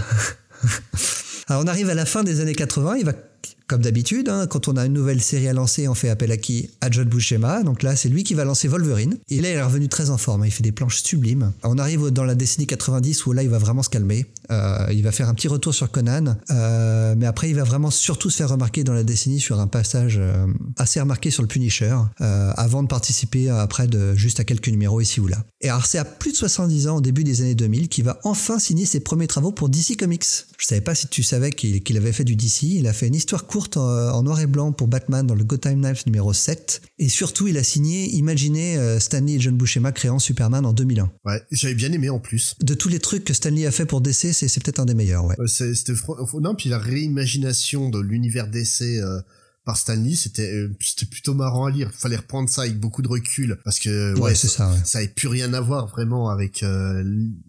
[1.47, 2.97] Alors on arrive à la fin des années 80.
[2.97, 3.13] Il va,
[3.67, 6.37] comme d'habitude, hein, quand on a une nouvelle série à lancer, on fait appel à
[6.37, 6.69] qui?
[6.81, 7.63] À John Buscema.
[7.63, 9.17] Donc là, c'est lui qui va lancer Wolverine.
[9.29, 10.45] Et là, il est revenu très en forme.
[10.45, 11.51] Il fait des planches sublimes.
[11.63, 14.25] On arrive dans la décennie 90 où là, il va vraiment se calmer.
[14.51, 16.37] Euh, il va faire un petit retour sur Conan.
[16.49, 19.67] Euh, mais après, il va vraiment surtout se faire remarquer dans la décennie sur un
[19.67, 24.67] passage euh, assez remarqué sur le Punisher, avant de participer après de juste à quelques
[24.67, 25.43] numéros ici ou là.
[25.61, 28.19] Et alors, c'est à plus de 70 ans, au début des années 2000, qu'il va
[28.23, 30.25] enfin signer ses premiers travaux pour DC Comics.
[30.57, 32.63] Je savais pas si tu savais qu'il avait fait du DC.
[32.63, 35.43] Il a fait une histoire courte en, en noir et blanc pour Batman dans le
[35.43, 36.81] Gotham Knives numéro 7.
[36.97, 41.11] Et surtout, il a signé Imaginez Stanley et John Buscema créant Superman en 2001.
[41.25, 42.55] Ouais, j'avais bien aimé en plus.
[42.61, 45.25] De tous les trucs que Stanley a fait pour DC, c'est peut-être un des meilleurs,
[45.25, 45.35] ouais.
[45.39, 49.19] Euh, non, puis la réimagination de l'univers d'essai euh,
[49.69, 51.91] par Stanley, c'était euh, c'était plutôt marrant à lire.
[51.95, 54.77] Fallait reprendre ça avec beaucoup de recul parce que Ouais, c'est ça, ouais.
[54.83, 57.03] ça avait plus rien à voir vraiment avec euh,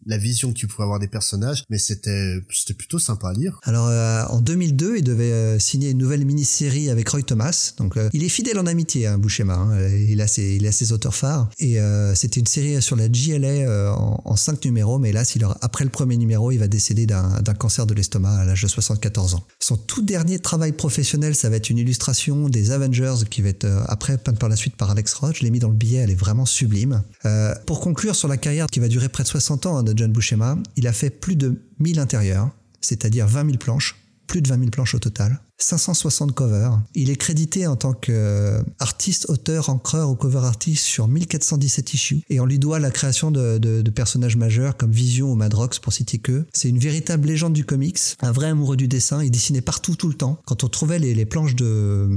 [0.05, 3.59] la vision que tu pouvais avoir des personnages, mais c'était c'était plutôt sympa à lire.
[3.63, 7.73] Alors euh, en 2002, il devait signer une nouvelle mini-série avec Roy Thomas.
[7.79, 9.55] Donc il est fidèle en amitié, hein, Buscema.
[9.55, 9.89] hein.
[10.09, 11.49] Il a ses, il a ses auteurs phares.
[11.59, 11.79] Et
[12.15, 14.99] c'était une série sur la GLA euh, en, en cinq numéros.
[14.99, 18.45] Mais là, aura- après le premier numéro, il va décéder d'un cancer de l'estomac à
[18.45, 19.45] l'âge de 74 ans.
[19.61, 22.10] Son tout dernier travail professionnel, ça va être une illustration
[22.49, 25.37] des Avengers qui va être euh, après peinte par la suite par Alex Roth.
[25.37, 27.03] Je l'ai mis dans le billet, elle est vraiment sublime.
[27.25, 29.97] Euh, pour conclure sur la carrière qui va durer près de 60 ans hein, de
[29.97, 33.97] John Buscema, il a fait plus de 1000 intérieurs, c'est-à-dire 20 000 planches,
[34.27, 36.81] plus de 20 000 planches au total, 560 covers.
[36.95, 42.41] Il est crédité en tant qu'artiste, auteur, encreur ou cover artist sur 1417 issues et
[42.41, 46.45] on lui doit la création de, personnages majeurs comme Vision ou Madrox pour citer que.
[46.53, 49.23] C'est une véritable légende du comics, un vrai amoureux du dessin.
[49.23, 50.39] Il dessinait partout tout le temps.
[50.47, 52.09] Quand on trouvait les, planches de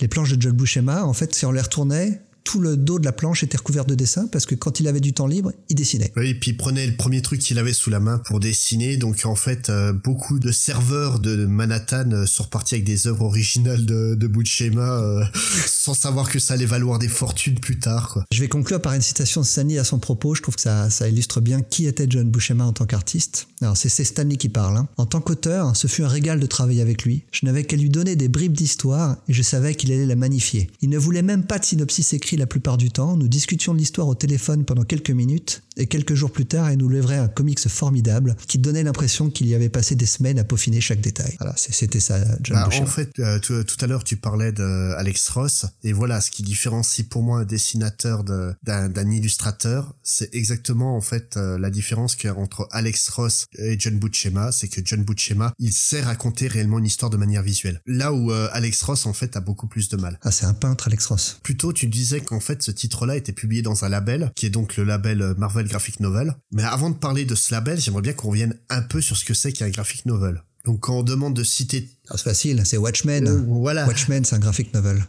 [0.00, 3.04] les planches de John Buscema, en fait, si on les retournait, tout le dos de
[3.04, 5.76] la planche était recouvert de dessins parce que quand il avait du temps libre, il
[5.76, 6.10] dessinait.
[6.16, 8.96] Oui, et puis il prenait le premier truc qu'il avait sous la main pour dessiner.
[8.96, 13.22] Donc en fait, euh, beaucoup de serveurs de Manhattan euh, sont repartis avec des œuvres
[13.26, 15.22] originales de, de bout de schéma, euh,
[15.66, 18.08] sans savoir que ça allait valoir des fortunes plus tard.
[18.12, 18.24] Quoi.
[18.32, 20.34] Je vais conclure par une citation de Stanley à son propos.
[20.34, 23.46] Je trouve que ça, ça illustre bien qui était John Buscema en tant qu'artiste.
[23.62, 24.76] Alors, c'est c'est Stanley qui parle.
[24.76, 24.88] hein.
[24.96, 27.22] En tant qu'auteur, ce fut un régal de travailler avec lui.
[27.30, 30.68] Je n'avais qu'à lui donner des bribes d'histoire et je savais qu'il allait la magnifier.
[30.82, 33.16] Il ne voulait même pas de synopsis écrit la plupart du temps.
[33.16, 36.78] Nous discutions de l'histoire au téléphone pendant quelques minutes et quelques jours plus tard, il
[36.78, 40.44] nous livrait un comics formidable qui donnait l'impression qu'il y avait passé des semaines à
[40.44, 41.36] peaufiner chaque détail.
[41.38, 44.92] Voilà, c'était ça, John Bah, en fait, euh, tout, tout à l'heure, tu parlais de
[44.96, 49.94] Alex Ross, et voilà, ce qui différencie pour moi un dessinateur de- d'un d'un illustrateur,
[50.02, 53.98] c'est exactement en fait euh, la différence qu'il y a entre Alex Ross et John
[53.98, 57.80] Buscema, c'est que John Buscema, il sait raconter réellement une histoire de manière visuelle.
[57.86, 60.18] Là où euh, Alex Ross en fait a beaucoup plus de mal.
[60.22, 61.38] Ah, c'est un peintre, Alex Ross.
[61.42, 64.76] Plutôt, tu disais qu'en fait, ce titre-là était publié dans un label, qui est donc
[64.76, 66.34] le label euh, Marvel Graphic Novel.
[66.52, 69.24] Mais avant de parler de ce label, j'aimerais bien qu'on revienne un peu sur ce
[69.24, 70.42] que c'est qu'un graphic novel.
[70.64, 71.88] Donc, quand on demande de citer...
[72.08, 73.26] Ah, c'est facile, c'est Watchmen.
[73.26, 73.86] Euh, voilà.
[73.86, 75.04] Watchmen, c'est un graphic novel.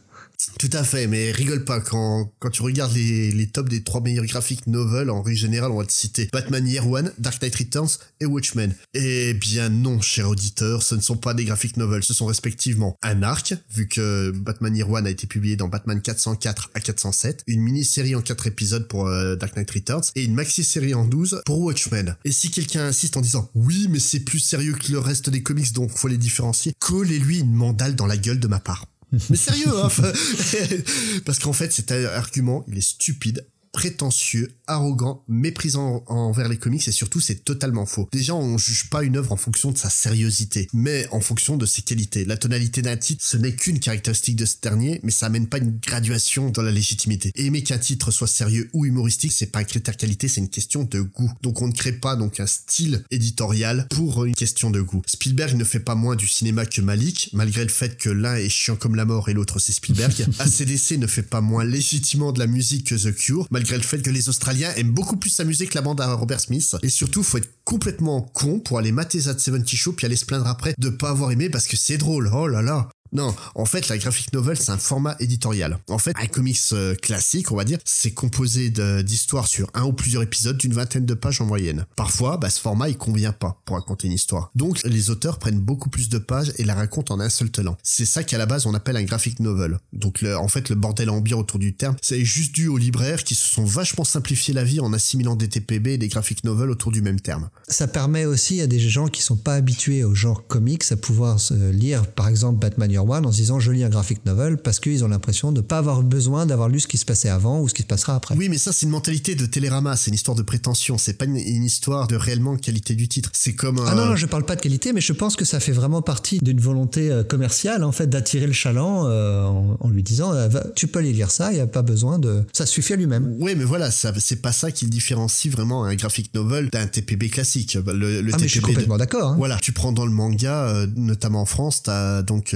[0.60, 4.02] Tout à fait, mais rigole pas quand, quand tu regardes les, les tops des trois
[4.02, 7.56] meilleurs graphiques novels, en règle générale, on va te citer Batman Year One, Dark Knight
[7.56, 8.76] Returns et Watchmen.
[8.94, 12.98] Eh bien non, cher auditeur, ce ne sont pas des graphiques novels, ce sont respectivement
[13.04, 17.44] un arc, vu que Batman Year One a été publié dans Batman 404 à 407,
[17.48, 21.42] une mini-série en 4 épisodes pour euh, Dark Knight Returns et une maxi-série en 12
[21.46, 22.16] pour Watchmen.
[22.26, 25.44] Et si quelqu'un insiste en disant oui, mais c'est plus sérieux que le reste des
[25.44, 28.86] comics donc faut les différencier, collez-lui une mandale dans la gueule de ma part.
[29.12, 29.90] Mais sérieux, hein
[31.26, 36.92] Parce qu'en fait, cet argument, il est stupide, prétentieux, arrogant, méprisant envers les comics et
[36.92, 38.10] surtout c'est totalement faux.
[38.12, 41.66] Déjà on juge pas une œuvre en fonction de sa sériosité, mais en fonction de
[41.66, 42.26] ses qualités.
[42.26, 45.58] La tonalité d'un titre, ce n'est qu'une caractéristique de ce dernier, mais ça amène pas
[45.58, 47.32] une graduation dans la légitimité.
[47.36, 50.84] aimer qu'un titre soit sérieux ou humoristique, c'est pas un critère qualité, c'est une question
[50.84, 51.32] de goût.
[51.42, 55.02] Donc on ne crée pas donc un style éditorial pour une question de goût.
[55.06, 58.50] Spielberg ne fait pas moins du cinéma que Malik, malgré le fait que l'un est
[58.50, 60.28] chiant comme la mort et l'autre c'est Spielberg.
[60.40, 64.02] ACDC ne fait pas moins légitimement de la musique que The Cure, malgré le fait
[64.02, 66.76] que les Australiens aiment beaucoup plus sa musique que la bande à Robert Smith.
[66.84, 70.26] Et surtout, faut être complètement con pour aller mater That 70 Show puis aller se
[70.26, 72.30] plaindre après de pas avoir aimé parce que c'est drôle.
[72.34, 72.90] Oh là là.
[73.14, 75.80] Non, en fait, la graphic novel, c'est un format éditorial.
[75.90, 78.70] En fait, un comics euh, classique, on va dire, c'est composé
[79.04, 81.86] d'histoires sur un ou plusieurs épisodes d'une vingtaine de pages en moyenne.
[81.96, 84.52] Parfois, bah, ce format, il convient pas pour raconter une histoire.
[84.56, 87.78] Donc, les auteurs prennent beaucoup plus de pages et la racontent en un seul tenant.
[87.84, 89.80] C'est ça qu'à la base, on appelle un graphic novel.
[89.92, 93.36] Donc, en fait, le bordel ambiant autour du terme, c'est juste dû aux libraires qui
[93.36, 96.92] se sont vachement simplifiés la vie en assimilant des TPB et des graphic novels autour
[96.92, 97.50] du même terme.
[97.68, 101.40] Ça permet aussi à des gens qui sont pas habitués au genre comics à pouvoir
[101.72, 105.04] lire, par exemple, Batman One en se disant je lis un graphic novel parce qu'ils
[105.04, 107.68] ont l'impression de ne pas avoir besoin d'avoir lu ce qui se passait avant ou
[107.68, 108.36] ce qui se passera après.
[108.36, 111.26] Oui, mais ça c'est une mentalité de Télérama, c'est une histoire de prétention, c'est pas
[111.26, 113.30] une, histoire de réellement qualité du titre.
[113.34, 115.60] C'est comme Ah non, non, je parle pas de qualité, mais je pense que ça
[115.60, 120.04] fait vraiment partie d'une volonté euh, commerciale en fait d'attirer le chaland euh, en, lui
[120.04, 122.94] disant euh, tu peux aller lire ça, il y a pas besoin de ça suffit
[122.94, 123.36] à lui-même.
[123.40, 127.78] Oui, mais voilà, c'est pas ça qui différencie vraiment un graphic novel d'un TPB classique.
[127.86, 129.32] Le, ah, mais je suis complètement d'accord.
[129.32, 129.36] Hein.
[129.38, 132.56] Voilà, tu prends dans le manga, notamment en France, t'as donc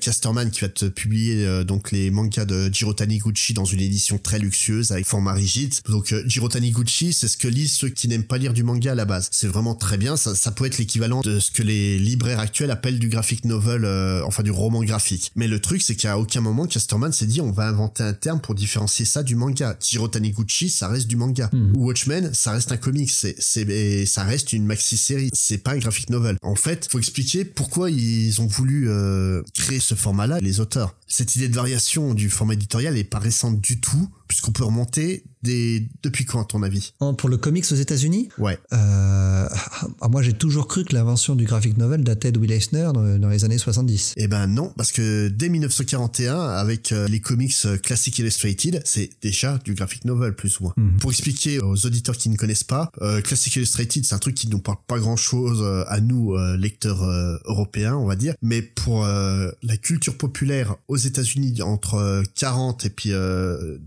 [0.00, 4.18] Casterman qui va te publier euh, donc les mangas de Jiro Taniguchi dans une édition
[4.18, 5.74] très luxueuse avec format rigide.
[5.88, 8.92] Donc euh, Jiro Taniguchi, c'est ce que lisent ceux qui n'aiment pas lire du manga
[8.92, 9.28] à la base.
[9.32, 12.70] C'est vraiment très bien, ça, ça peut être l'équivalent de ce que les libraires actuels
[12.70, 15.32] appellent du graphic novel, euh, enfin du roman graphique.
[15.36, 18.40] Mais le truc, c'est qu'à aucun moment Casterman s'est dit on va inventer un terme
[18.40, 19.76] pour différencier ça du manga.
[19.80, 21.50] Jiro Taniguchi, ça reste du manga.
[21.52, 21.76] Hmm.
[21.76, 25.30] Watchmen, ça reste un comic, c'est, c'est, ça reste une maxi-série.
[25.32, 26.36] C'est pas un graphic novel.
[26.42, 30.94] En fait, faut expliquer pourquoi ils ont voulu euh, créer ce format-là, les auteurs.
[31.06, 35.24] Cette idée de variation du format éditorial est pas récente du tout, puisqu'on peut remonter
[35.42, 35.88] des...
[36.02, 36.92] depuis quand, à ton avis?
[37.16, 38.28] Pour le comics aux États-Unis?
[38.38, 38.58] Ouais.
[38.72, 39.48] Euh...
[40.00, 43.28] Ah, moi, j'ai toujours cru que l'invention du graphic novel datait de Will Eisner dans,
[43.28, 44.14] les années 70.
[44.16, 49.10] Eh ben non, parce que dès 1941, avec euh, les comics euh, Classic Illustrated, c'est
[49.22, 50.74] déjà du graphic novel, plus ou moins.
[50.76, 50.98] Mhm.
[50.98, 54.48] Pour expliquer aux auditeurs qui ne connaissent pas, euh, Classic Illustrated, c'est un truc qui
[54.48, 57.02] nous parle pas grand-chose à nous, lecteurs
[57.44, 63.12] européens, on va dire, mais pour la culture populaire aux États-Unis entre 40 et puis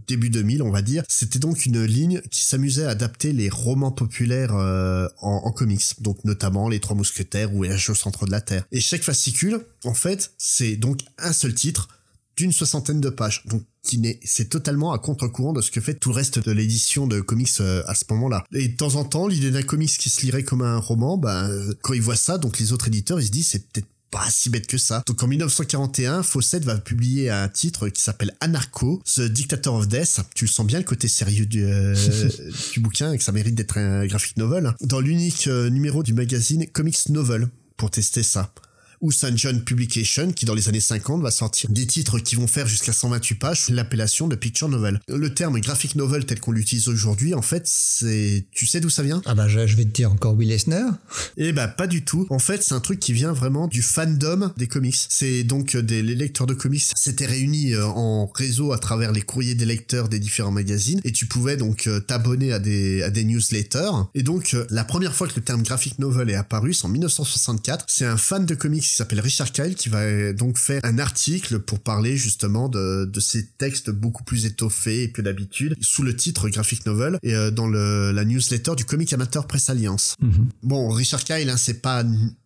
[0.08, 3.92] début 2000, on va dire, c'était donc une ligne qui s'amusait à adapter les romans
[3.92, 8.42] populaires euh, en, comics, donc notamment Les Trois Mousquetaires ou H au centre de la
[8.42, 8.66] Terre.
[8.72, 11.90] Et chaque fascicule, en fait, c'est donc un seul titre
[12.38, 13.44] d'une soixantaine de pages.
[13.46, 13.64] Donc
[14.24, 17.50] c'est totalement à contre-courant de ce que fait tout le reste de l'édition de comics
[17.60, 18.46] euh, à ce moment-là.
[18.54, 21.50] Et de temps en temps, l'idée d'un comics qui se lirait comme un roman, ben
[21.82, 24.50] quand ils voient ça, donc les autres éditeurs, ils se disent c'est peut-être pas si
[24.50, 25.04] bête que ça.
[25.08, 30.20] Donc en 1941, Fawcett va publier un titre qui s'appelle Anarcho, The Dictator of Death.
[30.36, 31.96] Tu le sens bien le côté sérieux du, euh,
[32.74, 34.74] du bouquin et que ça mérite d'être un graphic novel.
[34.82, 37.48] Dans l'unique euh, numéro du magazine Comics Novel
[37.78, 38.54] pour tester ça
[39.02, 39.38] ou St.
[39.38, 42.94] John Publication qui dans les années 50 va sortir des titres qui vont faire jusqu'à
[42.94, 45.00] 128 pages l'appellation de picture novel.
[45.08, 48.46] Le terme graphic novel tel qu'on l'utilise aujourd'hui, en fait, c'est...
[48.52, 49.22] Tu sais d'où ça vient?
[49.26, 50.86] Ah bah je, vais te dire encore Will Eisner.
[51.38, 52.28] Eh bah pas du tout.
[52.30, 54.98] En fait, c'est un truc qui vient vraiment du fandom des comics.
[55.10, 59.12] C'est donc euh, des les lecteurs de comics s'étaient réunis euh, en réseau à travers
[59.12, 63.04] les courriers des lecteurs des différents magazines et tu pouvais donc euh, t'abonner à des,
[63.04, 63.92] à des newsletters.
[64.16, 67.86] Et donc la première fois que le terme graphic novel est apparu, c'est en 1964.
[67.88, 71.60] C'est un fan de comics qui s'appelle Richard Kyle qui va donc faire un article
[71.60, 76.50] pour parler justement de, de ces textes beaucoup plus étoffés que d'habitude sous le titre
[76.50, 80.16] graphic novel et euh, dans le, la newsletter du Comic Amateur Press Alliance.
[80.22, 80.50] Mhm.
[80.64, 82.04] Bon, Richard Kyle, hein, c'est pas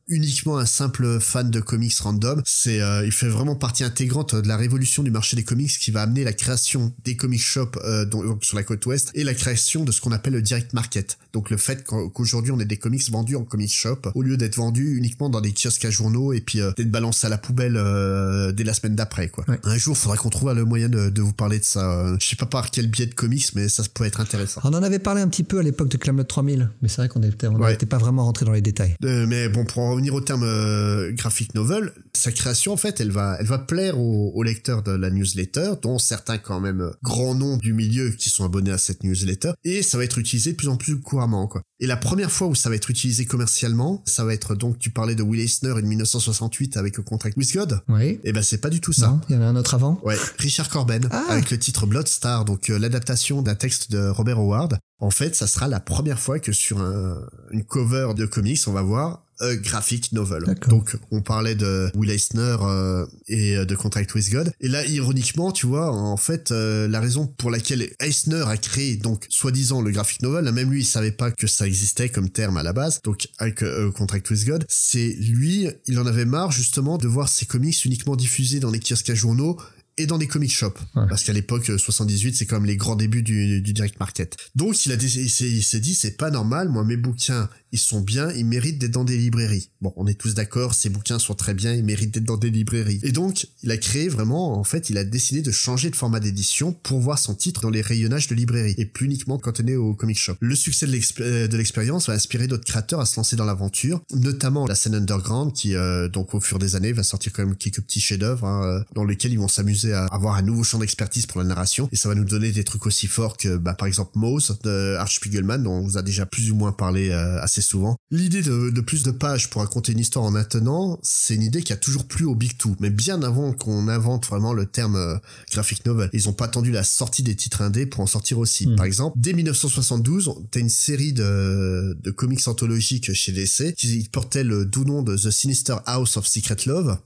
[0.07, 2.41] uniquement un simple fan de comics random.
[2.45, 5.91] C'est, euh, il fait vraiment partie intégrante de la révolution du marché des comics qui
[5.91, 9.33] va amener la création des comic shops euh, donc, sur la côte ouest et la
[9.33, 11.17] création de ce qu'on appelle le direct market.
[11.33, 14.55] Donc le fait qu'aujourd'hui on ait des comics vendus en comic shop au lieu d'être
[14.55, 17.75] vendus uniquement dans des kiosques à journaux et puis euh, d'être balancés à la poubelle
[17.75, 19.43] euh, dès la semaine d'après quoi.
[19.63, 22.15] Un jour, il faudra qu'on trouve le moyen de, de, vous parler de ça.
[22.19, 24.61] Je sais pas par quel biais de comics, mais ça pourrait être intéressant.
[24.63, 27.09] On en avait parlé un petit peu à l'époque de Camelot 3000, mais c'est vrai
[27.09, 28.95] qu'on n'était pas vraiment rentré dans les détails.
[29.01, 33.37] mais bon, pour revenir au terme euh, graphic novel, sa création en fait, elle va,
[33.39, 37.57] elle va plaire aux, lecteurs de la newsletter, dont certains quand même euh, grands noms
[37.57, 40.67] du milieu qui sont abonnés à cette newsletter, et ça va être utilisé de plus
[40.67, 41.61] en plus couramment quoi.
[41.79, 44.91] Et la première fois où ça va être utilisé commercialement, ça va être donc tu
[44.91, 47.81] parlais de Will Eisner en 1968 avec le Contract with God.
[47.89, 48.03] Oui.
[48.03, 49.19] Et eh ben c'est pas du tout ça.
[49.29, 49.99] il y en a un autre avant.
[50.03, 51.25] Ouais, Richard Corben ah.
[51.29, 54.77] avec le titre Bloodstar, donc euh, l'adaptation d'un texte de Robert Howard.
[54.99, 57.17] En fait, ça sera la première fois que sur un,
[57.51, 60.43] une cover de comics, on va voir graphic novel.
[60.67, 64.51] Donc on parlait de Will Eisner euh, et de Contract with God.
[64.61, 68.97] Et là, ironiquement, tu vois, en fait, euh, la raison pour laquelle Eisner a créé
[68.97, 72.57] donc soi-disant le graphic novel, même lui, il savait pas que ça existait comme terme
[72.57, 73.01] à la base.
[73.03, 77.29] Donc avec euh, Contract with God, c'est lui, il en avait marre justement de voir
[77.29, 79.57] ses comics uniquement diffusés dans les kiosques à journaux
[79.97, 80.79] et dans des comic shops.
[80.93, 84.37] Parce qu'à l'époque, 78, c'est comme les grands débuts du, du direct market.
[84.55, 88.31] Donc, il a il s'est dit, c'est pas normal, moi, mes bouquins, ils sont bien,
[88.31, 89.69] ils méritent d'être dans des librairies.
[89.81, 92.49] Bon, on est tous d'accord, ces bouquins sont très bien, ils méritent d'être dans des
[92.49, 93.01] librairies.
[93.03, 96.21] Et donc, il a créé vraiment, en fait, il a décidé de changer de format
[96.21, 99.93] d'édition pour voir son titre dans les rayonnages de librairies et plus uniquement cantonné au
[99.93, 100.35] comic shop.
[100.39, 100.87] Le succès
[101.19, 104.95] euh, de l'expérience va inspirer d'autres créateurs à se lancer dans l'aventure, notamment la scène
[104.95, 108.45] underground qui, euh, donc, au fur des années, va sortir quand même quelques petits chefs-d'œuvre
[108.45, 111.47] hein, euh, dans lesquels ils vont s'amuser à avoir un nouveau champ d'expertise pour la
[111.47, 114.57] narration et ça va nous donner des trucs aussi forts que, bah, par exemple, Mose
[114.63, 117.95] de Art Spiegelman dont on vous a déjà plus ou moins parlé assez souvent.
[118.11, 121.73] L'idée de, plus de pages pour raconter une histoire en maintenant, c'est une idée qui
[121.73, 125.17] a toujours plu au Big Two, mais bien avant qu'on invente vraiment le terme euh,
[125.51, 126.09] graphic novel.
[126.13, 128.67] Ils ont pas attendu la sortie des titres indés pour en sortir aussi.
[128.67, 128.75] Hmm.
[128.75, 134.43] Par exemple, dès 1972, t'as une série de, de comics anthologiques chez DC qui portait
[134.43, 136.97] le doux nom de The Sinister House of Secret Love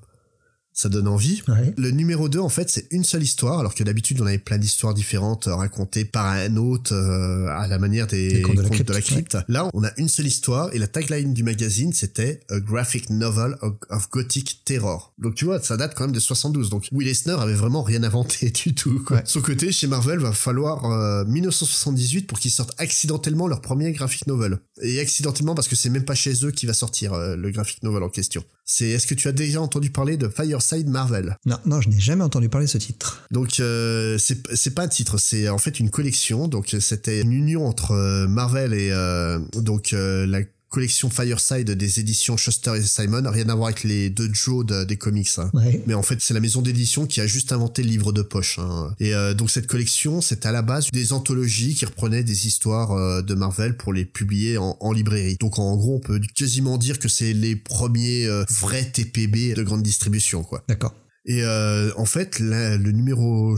[0.80, 1.44] ça donne envie.
[1.76, 4.58] Le numéro 2, en fait, c'est une seule histoire, alors que d'habitude, on avait plein
[4.58, 9.02] d'histoires différentes euh, racontées par un autre euh, à la manière des, contes, de la
[9.02, 9.38] crypte.
[9.50, 13.58] Là, on a une seule histoire, et la tagline du magazine, c'était A Graphic Novel
[13.90, 15.14] of Gothic Terror.
[15.18, 16.70] Donc, tu vois, ça date quand même de 72.
[16.70, 19.04] Donc, Will Eisner avait vraiment rien inventé du tout.
[19.06, 19.22] Quoi.
[19.26, 24.28] son côté, chez Marvel, va falloir 1978 euh, pour qu'ils sortent accidentellement leur premier graphic
[24.28, 24.60] novel.
[24.82, 28.04] Et accidentellement parce que c'est même pas chez eux qui va sortir le graphic novel
[28.04, 28.46] en question.
[28.72, 31.36] C'est est-ce que tu as déjà entendu parler de Fireside Marvel?
[31.48, 33.24] Non, non, je n'ai jamais entendu parler de ce titre.
[33.32, 36.48] Donc euh, c'est pas un titre, c'est en fait une collection.
[36.48, 42.00] Donc c'était une union entre euh, Marvel et euh, donc euh, la collection Fireside des
[42.00, 45.30] éditions Shuster et Simon, rien à voir avec les deux Joe des comics.
[45.38, 45.52] Hein.
[45.88, 48.60] Mais en fait, c'est la maison d'édition qui a juste inventé le livre de poche.
[48.60, 48.94] Hein.
[49.00, 52.92] Et euh, donc cette collection, c'est à la base des anthologies qui reprenaient des histoires
[52.92, 55.38] euh, de Marvel pour les publier en, librairie.
[55.40, 59.64] Donc en gros, on peut quasiment dire que c'est les premiers euh, vrais TPB de
[59.64, 60.64] grande distribution, quoi.
[60.68, 60.96] D'accord.
[61.26, 63.56] Et en fait, le numéro,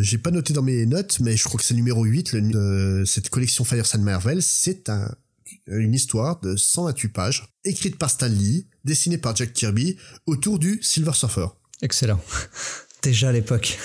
[0.00, 3.04] j'ai pas noté dans mes notes, mais je crois que c'est le numéro 8, le,
[3.06, 5.14] cette collection Fireside Marvel, c'est un
[5.66, 10.78] une histoire de 128 pages, écrite par Stan Lee, dessinée par Jack Kirby, autour du
[10.82, 11.46] Silver Surfer.
[11.82, 12.20] Excellent.
[13.02, 13.78] Déjà à l'époque.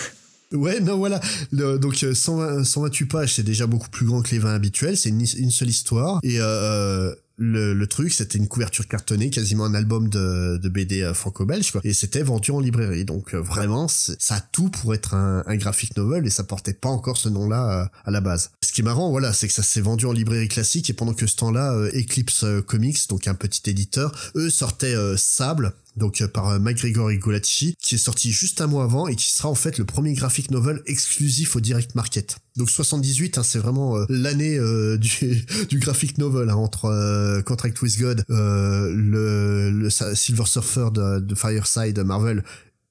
[0.51, 1.21] Ouais, non, voilà.
[1.51, 4.97] donc 128 pages, c'est déjà beaucoup plus grand que les 20 habituels.
[4.97, 6.19] C'est une, seule histoire.
[6.23, 11.13] Et euh, le, truc, c'était une couverture cartonnée, quasiment un album de, de BD euh,
[11.13, 11.81] franco-belge, quoi.
[11.83, 13.03] Et c'était vendu en librairie.
[13.03, 16.73] Donc euh, vraiment, ça a tout pour être un, un graphic novel et ça portait
[16.73, 18.51] pas encore ce nom-là euh, à la base.
[18.63, 21.13] Ce qui est marrant, voilà, c'est que ça s'est vendu en librairie classique et pendant
[21.13, 27.11] que ce temps-là, Eclipse Comics, donc un petit éditeur, eux sortaient Sable, donc par McGregor
[27.11, 29.85] et Golacci, qui est sorti juste un mois avant et qui sera en fait le
[29.85, 32.37] premier graphic novel exclusif au direct market.
[32.57, 34.57] Donc 78, hein, c'est vraiment l'année
[34.97, 41.99] du, graphic novel hein, entre euh, Contract with God, euh, le, Silver Surfer de Fireside
[41.99, 42.43] Marvel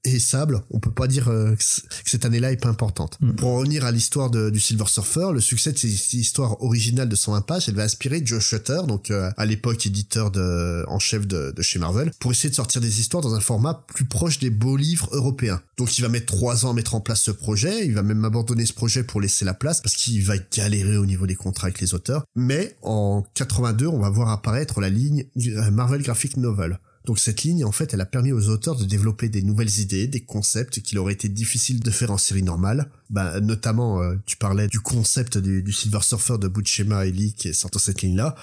[0.04, 3.18] et Sable, on peut pas dire euh, que cette année-là est pas importante.
[3.20, 3.32] Mm.
[3.32, 7.42] Pour revenir à l'histoire du Silver Surfer, le succès de cette histoire originale de 120
[7.42, 11.52] pages, elle va inspirer Joe Shutter, donc euh, à l'époque éditeur de, en chef de,
[11.54, 14.50] de, chez Marvel, pour essayer de sortir des histoires dans un format plus proche des
[14.50, 15.60] beaux livres européens.
[15.76, 18.24] Donc il va mettre trois ans à mettre en place ce projet, il va même
[18.24, 21.66] abandonner ce projet pour laisser la place parce qu'il va galérer au niveau des contrats
[21.66, 22.24] avec les auteurs.
[22.34, 26.78] Mais en 82, on va voir apparaître la ligne euh, Marvel Graphic Novel.
[27.06, 30.06] Donc cette ligne, en fait, elle a permis aux auteurs de développer des nouvelles idées,
[30.06, 32.90] des concepts qu'il aurait été difficile de faire en série normale.
[33.08, 37.48] Bah, notamment, euh, tu parlais du concept du, Silver Surfer de Butchema et Lee qui
[37.48, 38.34] est sorti cette ligne-là.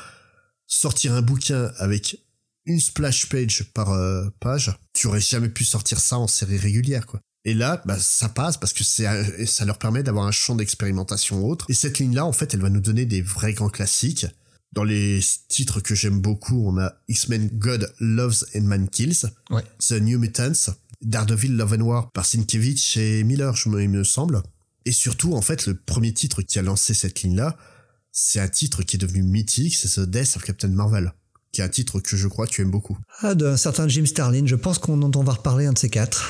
[0.65, 2.19] Sortir un bouquin avec
[2.65, 7.05] une splash page par euh, page, tu aurais jamais pu sortir ça en série régulière,
[7.05, 7.21] quoi.
[7.45, 11.45] Et là, bah, ça passe parce que c'est, ça leur permet d'avoir un champ d'expérimentation
[11.45, 11.65] autre.
[11.69, 14.25] Et cette ligne-là, en fait, elle va nous donner des vrais grands classiques.
[14.73, 19.63] Dans les titres que j'aime beaucoup, on a X-Men God Loves and Man Kills, Ouais.
[19.79, 24.03] The New Mutants, Daredevil Love and War par Sienkiewicz et Miller, je me, il me
[24.03, 24.41] semble.
[24.85, 27.57] Et surtout, en fait, le premier titre qui a lancé cette ligne-là,
[28.11, 31.13] c'est un titre qui est devenu mythique, c'est The Death of Captain Marvel,
[31.57, 32.95] qui est un titre que je crois que tu aimes beaucoup.
[33.21, 36.29] Ah, d'un certain Jim Starlin, je pense qu'on on va reparler un de ces quatre.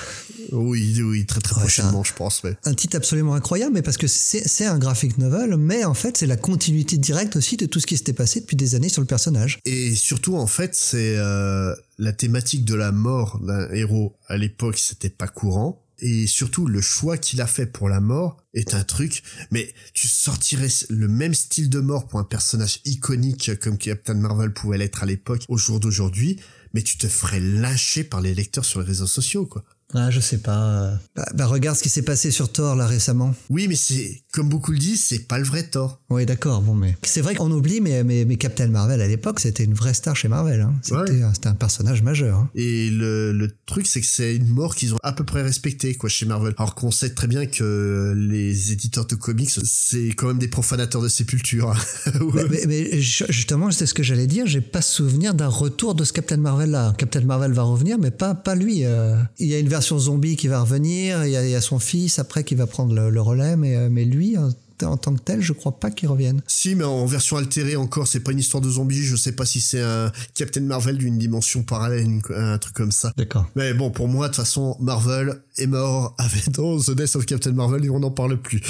[0.54, 2.44] Oui, oui, très très Ouais, prochainement, je pense.
[2.44, 2.56] Ouais.
[2.64, 6.16] Un titre absolument incroyable, mais parce que c'est c'est un graphic novel, mais en fait,
[6.16, 9.02] c'est la continuité directe aussi de tout ce qui s'était passé depuis des années sur
[9.02, 9.60] le personnage.
[9.66, 14.78] Et surtout, en fait, c'est euh, la thématique de la mort d'un héros à l'époque,
[14.78, 15.84] c'était pas courant.
[16.00, 19.24] Et surtout, le choix qu'il a fait pour la mort est un truc.
[19.52, 24.54] Mais tu sortirais le même style de mort pour un personnage iconique comme Captain Marvel
[24.54, 26.40] pouvait l'être à l'époque, au jour d'aujourd'hui,
[26.74, 29.64] mais tu te ferais lyncher par les lecteurs sur les réseaux sociaux, quoi.
[29.94, 31.00] Ah, je sais pas.
[31.16, 33.34] Bah, bah, regarde ce qui s'est passé sur Thor là récemment.
[33.50, 36.00] Oui, mais c'est, comme beaucoup le disent, c'est pas le vrai Thor.
[36.10, 39.40] Oui, d'accord, bon, mais c'est vrai qu'on oublie, mais, mais, mais Captain Marvel à l'époque,
[39.40, 40.62] c'était une vraie star chez Marvel.
[40.62, 40.74] Hein.
[40.82, 41.24] C'était Ouais.
[41.46, 42.38] un personnage majeur.
[42.38, 42.50] hein.
[42.56, 45.96] Et le, le truc, c'est que c'est une mort qu'ils ont à peu près respectée,
[45.96, 46.54] quoi, chez Marvel.
[46.58, 51.02] Alors qu'on sait très bien que les éditeurs de comics, c'est quand même des profanateurs
[51.02, 51.72] de sépulture.
[51.72, 52.12] hein.
[52.34, 54.46] Mais, mais- mais ju- justement, c'est ce que j'allais dire.
[54.46, 56.94] J'ai pas souvenir d'un retour de ce Captain Marvel là.
[56.98, 58.86] Captain Marvel va revenir, mais pas pas lui.
[58.86, 59.16] euh.
[59.40, 61.26] Il y a une version zombie qui va revenir.
[61.26, 63.56] Il y a, il y a son fils après qui va prendre le, le relais,
[63.58, 66.42] mais euh, mais lui en, en tant que tel, je crois pas qu'il revienne.
[66.48, 69.04] si, mais en version altérée encore, c'est pas une histoire de zombies.
[69.04, 73.12] Je sais pas si c'est un Captain Marvel d'une dimension parallèle, un truc comme ça.
[73.18, 73.46] D'accord.
[73.56, 77.26] Mais bon, pour moi, de toute façon, Marvel est mort avec dans The Death of
[77.26, 78.62] Captain Marvel et on n'en parle plus.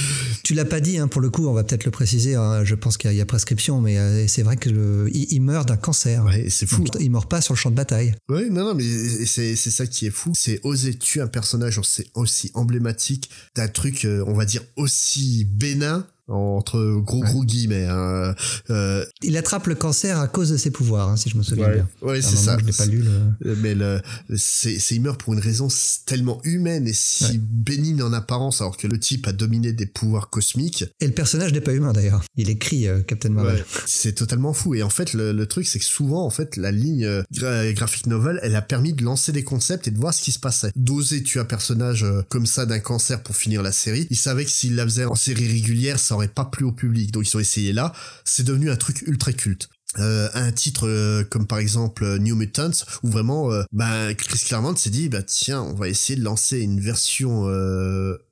[0.43, 2.36] Tu l'as pas dit, hein, pour le coup, on va peut-être le préciser.
[2.36, 4.70] hein, je pense qu'il y, a- il y a prescription, mais euh, c'est vrai que
[4.70, 6.24] le- il, il meurt d'un cancer.
[6.26, 6.84] Ouais, c'est fou.
[6.84, 8.14] Donc, il meurt pas sur le champ de bataille.
[8.30, 8.84] Oui, non, non, mais
[9.26, 10.32] c'est ça qui est fou.
[10.36, 15.45] C'est oser tuer un personnage c'est aussi emblématique d'un truc, euh, on va dire, aussi
[15.45, 15.97] bénin,
[16.28, 17.86] entre gros gros guillemets.
[17.89, 18.36] hein.
[18.69, 21.67] Euh, Il attrape le cancer à cause de ses pouvoirs, hein, si je me souviens
[21.67, 21.88] ouais, bien.
[22.15, 22.57] un c'est ça.
[22.65, 23.49] Je pas lu le.
[23.51, 24.01] Euh, Mais le,
[24.36, 25.67] c'est, c'est, il meurt pour une raison
[26.05, 27.39] tellement humaine et si Ouais.
[27.41, 30.86] bénigne en apparence, alors que le type a dominé des pouvoirs cosmiques.
[30.99, 32.23] Et le personnage n'est pas humain d'ailleurs.
[32.36, 33.63] Il écrit euh, Captain Marvel.
[33.86, 34.75] C'est totalement fou.
[34.75, 37.73] Et en fait, le, le truc, c'est que souvent, en fait, la ligne euh, gra-
[37.73, 40.39] graphic novel, elle a permis de lancer des concepts et de voir ce qui se
[40.39, 40.71] passait.
[40.75, 44.07] D'oser tuer un personnage euh, comme ça d'un cancer pour finir la série.
[44.09, 47.11] Ils savaient que s'ils la faisaient en série régulière, ça aurait pas plu au public.
[47.11, 47.93] Donc ils ont essayé là.
[48.26, 49.70] C'est devenu un truc ultra culte.
[49.99, 54.39] Euh, un titre euh, comme par exemple euh, New Mutants où vraiment euh, ben Chris
[54.45, 57.45] Claremont s'est dit bah tiens on va essayer de lancer une version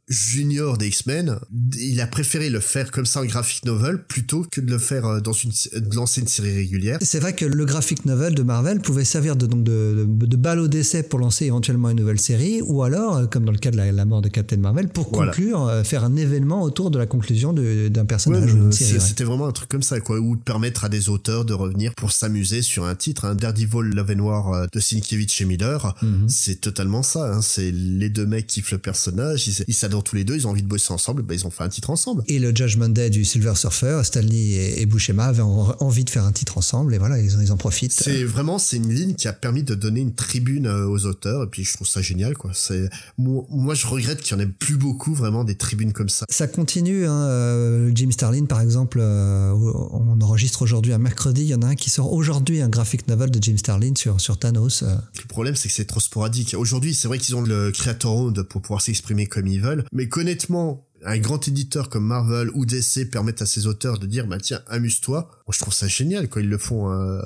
[0.08, 1.40] junior des X-Men
[1.80, 5.06] il a préféré le faire comme ça en graphic novel plutôt que de le faire
[5.06, 8.44] euh, dans une de lancer une série régulière C'est vrai que le graphic novel de
[8.44, 11.98] Marvel pouvait servir de, donc de, de, de balle au décès pour lancer éventuellement une
[11.98, 14.58] nouvelle série, ou alors, euh, comme dans le cas de la, la mort de Captain
[14.58, 15.32] Marvel, pour Voilà.
[15.32, 18.86] conclure, euh, faire un événement autour de la conclusion d'un personnage ou Ouais, d'une c'est-
[18.86, 19.00] série.
[19.00, 19.06] ouais.
[19.06, 21.94] C'était vraiment un truc comme ça, quoi, ou de permettre à des auteurs de revenir
[21.96, 23.26] pour s'amuser sur un titre.
[23.26, 23.36] Hein.
[23.36, 26.30] Daredevil Love and War de Sienkiewicz et Miller, Mhm.
[26.30, 27.34] c'est totalement ça.
[27.36, 27.42] Hein.
[27.42, 30.52] C'est les deux mecs qui kiffent le personnage, ils ils tous les deux, ils ont
[30.52, 32.24] envie de bosser ensemble, bah, ils ont fait un titre ensemble.
[32.28, 36.10] Et le Judgment Day du Silver Surfer, Stanley et, et Buscema avaient en- envie de
[36.10, 37.94] faire un titre ensemble, et voilà, ils, en- ils en profitent.
[37.94, 41.44] C'est vraiment, c'est une ligne qui a permis de donner une tribune euh, aux auteurs,
[41.44, 42.52] et puis je trouve ça génial, quoi.
[42.54, 46.10] C'est moi, moi, je regrette qu'il y en ait plus beaucoup vraiment des tribunes comme
[46.10, 46.26] ça.
[46.30, 51.48] Ça continue, hein, euh, Jim Starlin par exemple, euh, on enregistre aujourd'hui un mercredi, il
[51.48, 54.38] y en a un qui sort aujourd'hui, un graphic novel de Jim Starlin sur, sur
[54.38, 54.84] Thanos.
[54.84, 56.56] Le problème, c'est que c'est trop sporadique.
[56.58, 60.08] Aujourd'hui, c'est vrai qu'ils ont le Creator Owned pour pouvoir s'exprimer comme ils veulent, mais
[60.10, 64.38] qu'honnêtement, un grand éditeur comme Marvel ou DC permettent à ses auteurs de dire, bah
[64.42, 65.30] tiens, amuse-toi.
[65.48, 66.92] Moi, je trouve ça génial quand ils le font.
[66.92, 67.22] euh,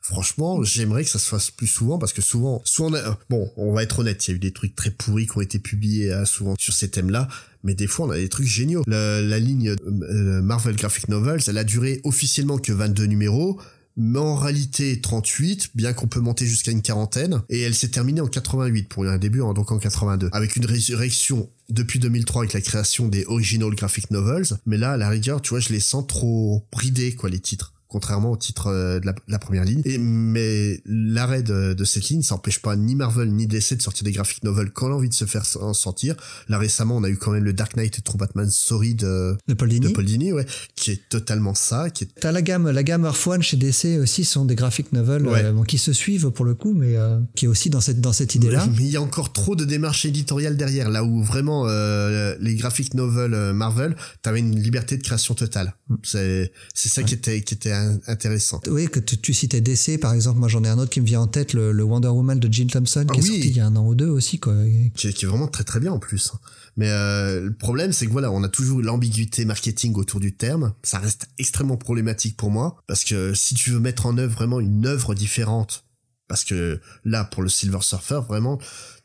[0.00, 3.50] Franchement, j'aimerais que ça se fasse plus souvent parce que souvent, soit on a, bon,
[3.56, 5.58] on va être honnête, il y a eu des trucs très pourris qui ont été
[5.58, 7.28] publiés euh, souvent sur ces thèmes-là,
[7.62, 8.84] mais des fois on a des trucs géniaux.
[8.86, 13.60] La, la ligne euh, Marvel Graphic Novels, elle a duré officiellement que 22 numéros,
[13.98, 18.20] mais en réalité 38, bien qu'on peut monter jusqu'à une quarantaine, et elle s'est terminée
[18.20, 22.52] en 88 pour un début, hein, donc en 82, avec une résurrection depuis 2003 avec
[22.54, 25.80] la création des Original Graphic Novels, mais là, à la rigueur, tu vois, je les
[25.80, 29.64] sens trop bridés, quoi, les titres contrairement au titre euh, de la, de la première
[29.64, 29.82] ligne.
[29.84, 33.82] Et, mais l'arrêt de, de cette ligne, ça n'empêche pas ni Marvel ni DC de
[33.82, 36.14] sortir des graphic novels quand on a envie de se faire en sortir.
[36.48, 39.36] Là récemment, on a eu quand même le Dark Knight et True Batman Story de,
[39.48, 39.86] De Paul Dini.
[39.88, 43.04] de Paul Dini, ouais, qui est totalement ça, qui est T'as la gamme, la gamme
[43.04, 45.44] Earth One chez DC aussi sont des graphic novels Ouais.
[45.44, 48.00] euh, bon, qui se suivent pour le coup, mais euh, qui est aussi dans cette
[48.00, 48.66] dans cette idée-là.
[48.76, 52.54] Mais il y a encore trop de démarches éditoriales derrière, là où vraiment euh, les
[52.54, 55.74] graphic novels Marvel, t'avais une liberté de création totale.
[56.02, 57.72] C'est c'est ça qui était qui était
[58.06, 58.60] intéressant.
[58.68, 60.38] Oui, que tu, citais DC, par exemple.
[60.38, 62.70] Moi, j'en ai un autre qui me vient en tête, le, Wonder Woman de Jill
[62.70, 64.54] Thompson, qui ah est sorti il y a un an ou deux aussi, quoi.
[64.94, 66.32] Qui, est vraiment très très bien en plus.
[66.76, 70.74] Mais euh, le problème, c'est que voilà, on a toujours l'ambiguïté marketing autour du terme.
[70.82, 74.60] Ça reste extrêmement problématique pour moi, parce que si tu veux mettre en œuvre vraiment
[74.60, 75.84] une œuvre différente,
[76.28, 78.58] parce que là, pour le Silver Surfer, vraiment,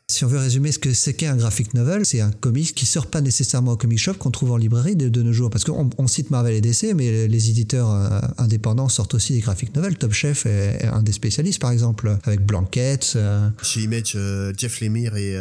[0.06, 3.06] si on veut résumer ce que c'est qu'un graphic novel, c'est un comics qui sort
[3.06, 5.48] pas nécessairement au comic shop, qu'on trouve en librairie de, nos jours.
[5.48, 9.40] Parce qu'on on cite Marvel et DC, mais les éditeurs euh, indépendants sortent aussi des
[9.40, 9.96] graphic novels.
[9.96, 13.14] Top Chef est, un des spécialistes, par exemple, avec Blanket.
[13.16, 13.48] Euh.
[13.62, 15.38] Chez Image, euh, Jeff Lemire et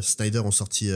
[0.00, 0.90] Snyder ont sorti...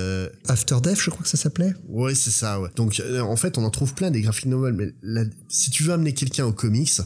[0.48, 2.70] After Death, je crois que ça s'appelait Ouais, c'est ça, ouais.
[2.74, 6.14] Donc, en fait, on en trouve plein des graphic novels, mais si tu veux amener
[6.14, 7.00] quelqu'un au comics,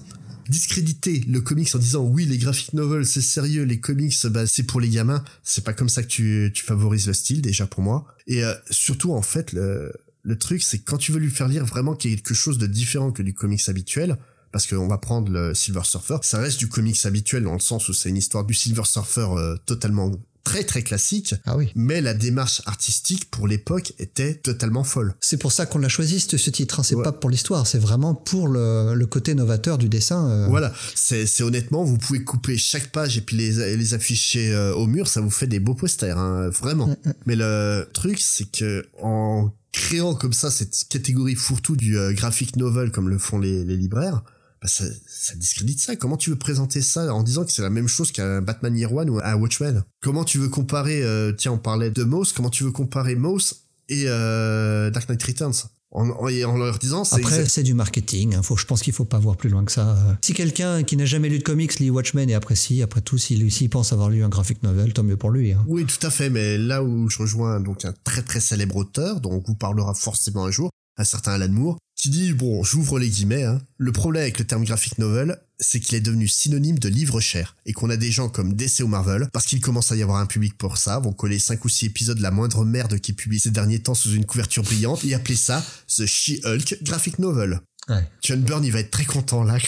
[0.49, 4.65] discréditer le comics en disant oui les graphic novels c'est sérieux les comics bah, c'est
[4.65, 5.25] pour les gamins.
[5.43, 8.07] C'est pas comme ça que tu, tu favorises le style déjà pour moi.
[8.27, 11.65] Et euh, surtout en fait le, le truc c'est quand tu veux lui faire lire
[11.65, 14.19] vraiment quelque chose de différent que du comics habituel
[14.53, 17.89] parce qu'on va prendre le Silver Surfer, ça reste du comics habituel dans le sens
[17.89, 20.13] où c'est une histoire du Silver Surfer euh, totalement
[20.45, 21.35] très très classique.
[21.47, 21.73] Ah oui.
[21.75, 25.15] Mais la démarche artistique pour l'époque était totalement folle.
[25.21, 26.81] C'est pour ça qu'on l'a choisi ce, titre.
[26.81, 26.83] Hein.
[26.83, 30.29] C'est pas pour l'histoire, c'est vraiment pour le, côté novateur du dessin.
[30.29, 30.47] Euh.
[30.49, 30.73] Voilà.
[30.95, 35.09] C'est honnêtement, vous pouvez couper chaque page et puis les, les afficher euh, au mur,
[35.09, 36.87] ça vous fait des beaux posters, hein, vraiment.
[36.87, 37.13] Mm, mm.
[37.27, 42.57] Mais le truc, c'est que en créant comme ça cette catégorie fourre-tout du euh, graphic
[42.57, 44.23] novel comme le font les, les libraires,
[44.63, 45.97] bah, ça, ça, discrédite ça.
[45.97, 48.93] Comment tu veux présenter ça en disant que c'est la même chose qu'un Batman Year
[48.93, 49.83] One ou un Watchmen?
[50.01, 53.65] Comment tu veux comparer, euh, tiens, on parlait de Moss, comment tu veux comparer Moss
[53.89, 55.69] et euh, Dark Knight Returns?
[55.95, 58.43] En, en, leur disant après c'est du marketing hein.
[58.43, 61.05] faut je pense qu'il faut pas voir plus loin que ça si quelqu'un qui n'a
[61.05, 64.31] jamais lu de comics lit Watchmen et apprécie après tout s'il pense avoir lu un
[64.31, 65.63] graphic novel tant mieux pour lui hein.
[65.69, 69.21] oui tout à fait mais là où je rejoins donc un très très célèbre auteur
[69.21, 72.99] dont on vous parlera forcément un jour un certain Alan Moore qui dit, bon, j'ouvre
[72.99, 76.81] les guillemets, hein, le problème avec le terme graphic novel, c'est qu'il est devenu synonyme
[76.81, 79.93] de livre cher, et qu'on a des gens comme DC ou Marvel, parce qu'il commence
[79.93, 82.33] à y avoir un public pour ça, vont coller 5 ou 6 épisodes de la
[82.33, 85.65] moindre merde qui publie ces derniers temps sous une couverture brillante, et appeler ça
[85.97, 87.61] The She-Hulk Graphic Novel.
[87.89, 88.09] Ouais.
[88.23, 89.59] John Byrne, il va être très content là.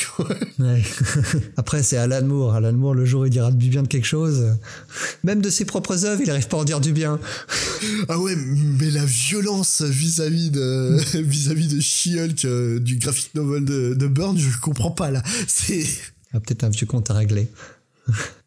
[0.61, 0.83] ouais.
[1.57, 2.55] Après, c'est Alan Moore.
[2.55, 4.57] Alan Moore, le jour où il dira du bien de quelque chose,
[5.25, 7.19] même de ses propres œuvres, il n'arrive pas à en dire du bien.
[8.09, 13.95] ah ouais, mais la violence vis-à-vis de vis-à-vis de She-Hulk, euh, du graphic novel de,
[13.95, 15.23] de Byrne, je comprends pas là.
[15.49, 15.81] C'est.
[15.81, 17.49] Il y a peut-être un vieux compte à régler.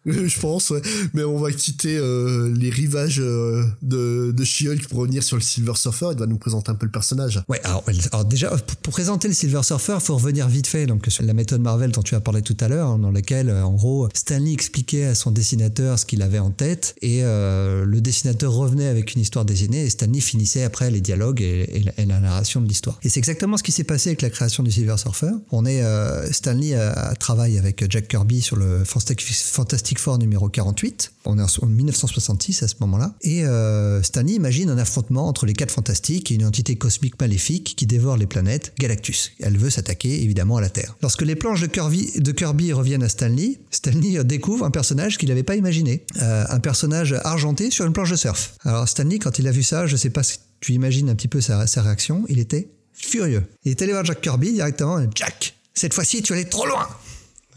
[0.27, 0.81] je pense, ouais.
[1.13, 5.41] Mais on va quitter euh, les rivages euh, de, de She-Hulk pour revenir sur le
[5.41, 6.09] Silver Surfer.
[6.13, 7.43] Il va nous présenter un peu le personnage.
[7.49, 7.83] Ouais, alors,
[8.25, 11.91] déjà, pour, présenter le Silver Surfer, faut revenir vite fait donc, sur la méthode Marvel
[11.91, 15.03] dont tu as parlé tout à l'heure, hein, dans laquelle, euh, en gros, Stanley expliquait
[15.03, 19.45] à son dessinateur ce qu'il avait en tête et le dessinateur revenait avec une histoire
[19.45, 22.99] dessinée et Stanley finissait après les dialogues et, la, narration de l'histoire.
[23.03, 25.31] Et c'est exactement ce qui s'est passé avec la création du Silver Surfer.
[25.51, 25.83] On est,
[26.31, 26.77] Stanley
[27.19, 31.11] travaille avec Jack Kirby sur le Fantastic Numéro 48.
[31.25, 33.15] On est en 1966 à ce moment-là.
[33.21, 37.75] Et euh, Stanley imagine un affrontement entre les quatre fantastiques et une entité cosmique maléfique
[37.75, 39.33] qui dévore les planètes, Galactus.
[39.39, 40.95] Elle veut s'attaquer évidemment à la Terre.
[41.01, 45.29] Lorsque les planches de Kirby, de Kirby reviennent à Stanley, Stanley découvre un personnage qu'il
[45.29, 46.05] n'avait pas imaginé.
[46.21, 48.55] Euh, un personnage argenté sur une planche de surf.
[48.63, 51.27] Alors Stanley, quand il a vu ça, je sais pas si tu imagines un petit
[51.27, 53.43] peu sa, sa réaction, il était furieux.
[53.63, 54.99] Il est allé voir Jack Kirby directement.
[55.13, 56.87] Jack, cette fois-ci, tu allais trop loin.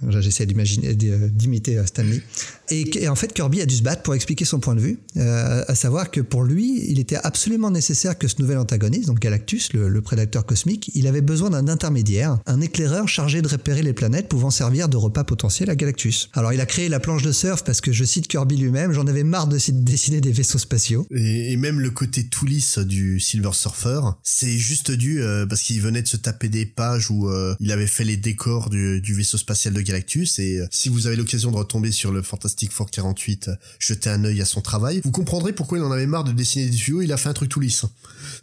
[0.08, 2.22] J'essaie d'imaginer, d'imiter euh, Stanley.
[2.70, 5.64] Et, en fait, Kirby a dû se battre pour expliquer son point de vue, euh,
[5.66, 9.72] à savoir que pour lui, il était absolument nécessaire que ce nouvel antagoniste, donc Galactus,
[9.72, 14.28] le, prédateur cosmique, il avait besoin d'un intermédiaire, un éclaireur chargé de repérer les planètes
[14.28, 16.30] pouvant servir de repas potentiel à Galactus.
[16.32, 19.06] Alors il a créé la planche de surf parce que je cite Kirby lui-même, j'en
[19.06, 21.06] avais marre de dessiner des vaisseaux spatiaux.
[21.10, 25.80] Et, même le côté tout lisse du Silver Surfer, c'est juste dû euh, parce qu'il
[25.82, 29.12] venait de se taper des pages où euh, il avait fait les décors du, du
[29.12, 32.90] vaisseau spatial de Galactus et si vous avez l'occasion de retomber sur le fantastique Fort
[32.90, 36.32] 48 jeter un œil à son travail, vous comprendrez pourquoi il en avait marre de
[36.32, 37.84] dessiner des tuyaux, il a fait un truc tout lisse.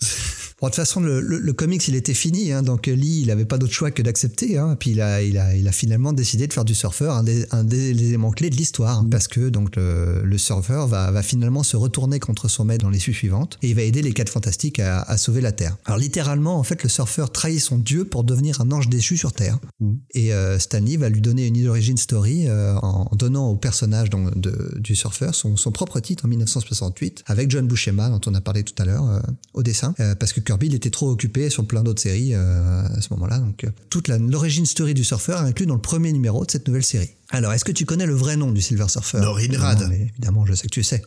[0.60, 3.46] Bon, de toute façon, le, le, comics, il était fini, hein, donc Lee, il n'avait
[3.46, 4.58] pas d'autre choix que d'accepter.
[4.58, 7.24] Hein, puis il a, il, a, il a finalement décidé de faire du surfeur un
[7.24, 9.10] des, un des éléments clés de l'histoire, mmh.
[9.12, 12.90] parce que donc le, le surfeur va, va, finalement se retourner contre son maître dans
[12.90, 15.78] les suivantes, et il va aider les quatre fantastiques à, à, sauver la Terre.
[15.86, 19.34] Alors littéralement, en fait, le surfeur trahit son dieu pour devenir un ange déchu sur
[19.34, 19.60] Terre.
[19.80, 19.94] Mmh.
[20.16, 24.36] Et euh, Stanley va lui donner une origin story euh, en donnant au personnage donc,
[24.40, 28.42] de, du surfeur son, son, propre titre en 1968, avec John Buscema, dont on a
[28.42, 29.20] parlé tout à l'heure, euh,
[29.54, 32.82] au dessin, euh, parce que Kirby il était trop occupé sur plein d'autres séries euh,
[32.82, 33.40] à ce moment-là.
[33.40, 36.68] Donc euh, toute l'origine story du surfeur est inclue dans le premier numéro de cette
[36.68, 37.10] nouvelle série.
[37.30, 39.20] Alors, est-ce que tu connais le vrai nom du Silver Surfer?
[39.20, 39.82] Norinrad.
[39.82, 41.02] Évidemment, évidemment, je sais que tu sais.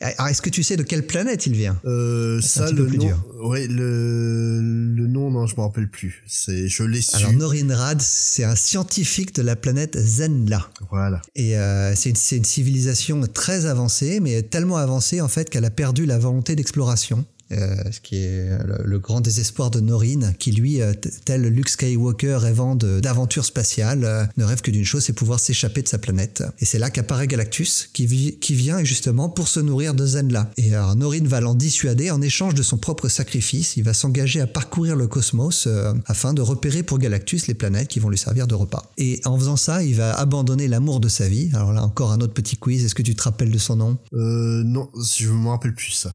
[0.00, 1.76] Alors, est-ce que tu sais de quelle planète il vient?
[1.84, 3.10] Euh, Ça, le nom,
[3.42, 6.22] ouais, le, le nom, non, je me rappelle plus.
[6.28, 7.16] C'est, je l'ai su.
[7.16, 10.70] Alors, Norinrad, c'est un scientifique de la planète Zenla.
[10.92, 11.20] Voilà.
[11.34, 15.64] Et euh, c'est une, c'est une civilisation très avancée, mais tellement avancée en fait qu'elle
[15.64, 17.24] a perdu la volonté d'exploration.
[17.52, 18.48] Euh, ce qui est
[18.84, 20.92] le, grand désespoir de Norine, qui lui, euh,
[21.24, 25.38] tel Luke Skywalker rêvant de- d'aventure spatiale, euh, ne rêve que d'une chose, c'est pouvoir
[25.38, 26.42] s'échapper de sa planète.
[26.58, 30.50] Et c'est là qu'apparaît Galactus, qui, vi- qui vient justement pour se nourrir de Zenla.
[30.56, 33.76] Et alors, Norine va l'en dissuader en échange de son propre sacrifice.
[33.76, 37.88] Il va s'engager à parcourir le cosmos euh, afin de repérer pour Galactus les planètes
[37.88, 38.90] qui vont lui servir de repas.
[38.98, 41.50] Et en faisant ça, il va abandonner l'amour de sa vie.
[41.54, 42.84] Alors là, encore un autre petit quiz.
[42.84, 43.98] Est-ce que tu te rappelles de son nom?
[44.14, 46.10] Euh, non, je me rappelle plus ça.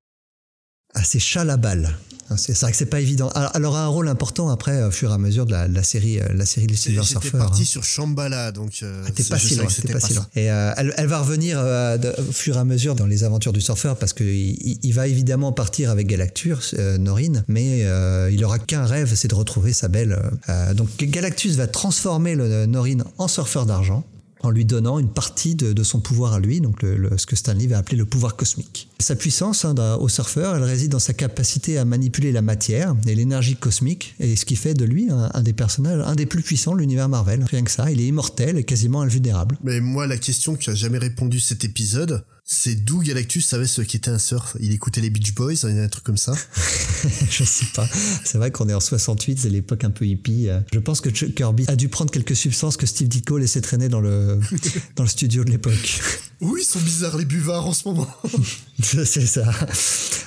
[0.93, 1.95] Ah, c'est Chalabal.
[2.33, 3.27] Ah, C'est vrai que c'est pas évident.
[3.35, 5.75] Alors, elle aura un rôle important après, au fur et à mesure de la, de
[5.75, 7.37] la série, euh, la série du Silver J'étais Surfer.
[7.37, 7.65] parti hein.
[7.65, 8.79] sur Shambhala, donc.
[8.83, 10.25] euh, Ah, t'es pas si loin, que t'es pas si loin.
[10.37, 13.25] Et euh, elle, elle va revenir euh, de- au fur et à mesure dans les
[13.25, 17.83] aventures du surfeur parce qu'il il, il va évidemment partir avec Galactus, euh, Norine, mais
[17.83, 20.13] euh, il aura qu'un rêve, c'est de retrouver sa belle.
[20.13, 24.05] euh, euh, donc Galactus va transformer le Norine en surfeur d'argent
[24.43, 27.77] en lui donnant une partie de, son pouvoir à lui, donc ce que Stanley va
[27.77, 28.89] appeler le pouvoir cosmique.
[28.99, 33.15] Sa puissance hein, au surfeur, elle réside dans sa capacité à manipuler la matière et
[33.15, 36.43] l'énergie cosmique, et ce qui fait de lui un, un des personnages, un des plus
[36.43, 37.43] puissants de l'univers Marvel.
[37.43, 39.57] Rien que ça, il est immortel et quasiment invulnérable.
[39.63, 42.23] Mais moi, la question qui a jamais répondu cet épisode,
[42.53, 44.57] c'est d'où Galactus savait ce qu'était un surf.
[44.59, 46.33] Il écoutait les Beach Boys, un truc comme ça.
[47.29, 47.87] je sais pas.
[48.25, 50.49] C'est vrai qu'on est en 68, c'est l'époque un peu hippie.
[50.73, 53.87] Je pense que Chuck Kirby a dû prendre quelques substances que Steve Ditko laissait traîner
[53.87, 54.37] dans le,
[54.97, 56.01] dans le studio de l'époque.
[56.41, 58.07] Oui, ils sont bizarres les buvards en ce moment.
[58.83, 59.49] C'est ça.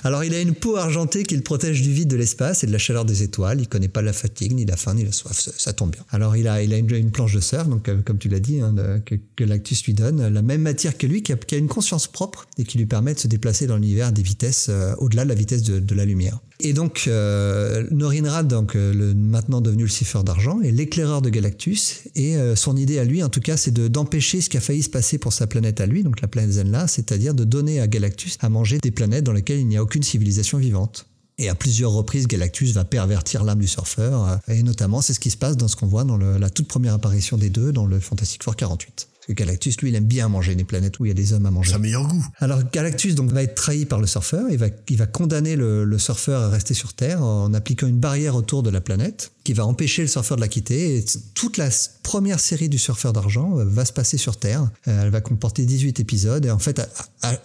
[0.04, 2.72] Alors, il a une peau argentée qui le protège du vide de l'espace et de
[2.72, 3.60] la chaleur des étoiles.
[3.60, 5.38] Il connaît pas la fatigue, ni la faim, ni la soif.
[5.40, 6.04] Ça, ça tombe bien.
[6.10, 8.38] Alors, il a, il a une, une planche de surf, donc euh, comme tu l'as
[8.38, 11.56] dit, hein, que, que Lactus lui donne, la même matière que lui, qui a, qui
[11.56, 14.68] a une conscience propre et qui lui permet de se déplacer dans l'univers des vitesses
[14.70, 16.38] euh, au-delà de la vitesse de, la lumière.
[16.60, 22.02] Et donc, euh, Norinrad, donc euh, maintenant devenu le siffleur d'argent, est l'éclaireur de Galactus.
[22.14, 24.60] Et euh, son idée à lui, en tout cas, c'est de- d'empêcher ce qui a
[24.60, 27.80] failli se passer pour sa planète à lui, donc la planète Zenla, c'est-à-dire de donner
[27.80, 31.06] à Galactus à manger des planètes dans lesquelles il n'y a aucune civilisation vivante.
[31.36, 34.38] Et à plusieurs reprises, Galactus va pervertir l'âme du surfeur.
[34.46, 36.94] Et notamment, c'est ce qui se passe dans ce qu'on voit dans la toute première
[36.94, 39.08] apparition des deux dans le Fantastic Four 48.
[39.24, 41.32] Parce que Galactus, lui, il aime bien manger des planètes où il y a des
[41.32, 41.70] hommes à manger.
[41.70, 42.26] C'est un meilleur goût.
[42.40, 45.84] Alors Galactus donc va être trahi par le surfeur, il va, il va condamner le,
[45.84, 49.54] le surfeur à rester sur Terre en appliquant une barrière autour de la planète qui
[49.54, 50.98] va empêcher le surfeur de la quitter.
[50.98, 51.70] Et toute la
[52.04, 54.70] première série du surfeur d'argent euh, va se passer sur Terre.
[54.86, 56.80] Euh, Elle va comporter 18 épisodes et en fait